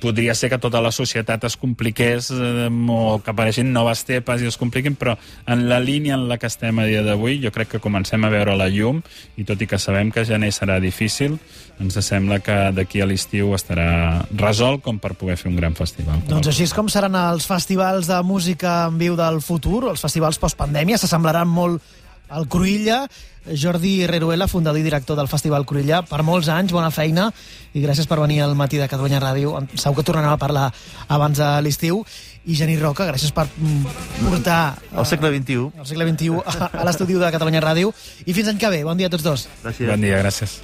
podria 0.01 0.35
ser 0.35 0.51
que 0.51 0.59
tota 0.63 0.81
la 0.85 0.93
societat 0.95 1.45
es 1.49 1.57
compliqués 1.59 2.31
eh, 2.31 2.69
o 2.69 3.19
que 3.25 3.33
apareixin 3.33 3.73
noves 3.73 4.05
tepes 4.09 4.43
i 4.43 4.51
es 4.51 4.59
compliquin, 4.61 4.97
però 4.99 5.17
en 5.47 5.67
la 5.69 5.81
línia 5.81 6.17
en 6.17 6.29
la 6.31 6.39
que 6.39 6.49
estem 6.51 6.79
a 6.79 6.87
dia 6.89 7.03
d'avui 7.07 7.41
jo 7.43 7.53
crec 7.55 7.75
que 7.75 7.83
comencem 7.83 8.25
a 8.25 8.33
veure 8.33 8.57
la 8.59 8.71
llum 8.73 9.03
i 9.37 9.47
tot 9.49 9.61
i 9.61 9.69
que 9.71 9.79
sabem 9.79 10.13
que 10.15 10.25
gener 10.29 10.51
serà 10.55 10.79
difícil, 10.83 11.39
ens 11.79 11.99
sembla 12.05 12.41
que 12.43 12.57
d'aquí 12.75 13.03
a 13.03 13.07
l'estiu 13.07 13.53
estarà 13.57 14.25
resolt 14.35 14.83
com 14.83 14.99
per 15.03 15.15
poder 15.19 15.39
fer 15.39 15.51
un 15.53 15.59
gran 15.59 15.77
festival. 15.79 16.23
Doncs 16.29 16.51
així 16.51 16.67
és 16.67 16.75
com 16.75 16.91
seran 16.91 17.15
els 17.19 17.47
festivals 17.47 18.11
de 18.11 18.19
música 18.27 18.85
en 18.89 18.99
viu 18.99 19.17
del 19.19 19.43
futur, 19.45 19.85
els 19.91 20.03
festivals 20.03 20.41
postpandèmia, 20.43 20.99
s'assemblaran 20.99 21.49
molt 21.49 21.83
al 22.29 22.49
Cruïlla. 22.49 23.07
Jordi 23.49 24.07
Reruela, 24.07 24.45
fundador 24.47 24.77
i 24.77 24.83
director 24.85 25.17
del 25.17 25.29
Festival 25.31 25.65
Cruïlla, 25.65 26.03
per 26.05 26.19
molts 26.27 26.51
anys, 26.53 26.73
bona 26.75 26.91
feina, 26.93 27.31
i 27.73 27.81
gràcies 27.81 28.05
per 28.11 28.19
venir 28.21 28.43
al 28.45 28.53
matí 28.59 28.77
de 28.77 28.89
Catalunya 28.91 29.23
Ràdio. 29.23 29.55
Segur 29.75 29.97
que 30.03 30.05
tornarem 30.11 30.35
a 30.35 30.41
parlar 30.41 30.67
abans 31.09 31.39
de 31.41 31.49
l'estiu. 31.65 32.03
I 32.49 32.55
Geni 32.57 32.77
Roca, 32.81 33.07
gràcies 33.09 33.33
per 33.37 33.47
mm, 33.49 33.97
portar 34.29 34.77
Al 34.97 35.05
segle 35.09 35.29
XXI. 35.35 35.67
al 35.81 35.87
segle 35.89 36.07
XXI 36.09 36.39
a, 36.45 36.69
a 36.81 36.85
l'estudi 36.89 37.17
de 37.21 37.31
Catalunya 37.33 37.61
Ràdio. 37.65 37.93
I 38.27 38.33
fins 38.37 38.49
l'any 38.49 38.61
que 38.61 38.71
ve. 38.73 38.85
Bon 38.85 38.97
dia 38.97 39.09
a 39.09 39.13
tots 39.13 39.25
dos. 39.25 39.49
Gràcies. 39.65 39.89
Bon 39.91 40.01
dia, 40.01 40.21
gràcies. 40.23 40.57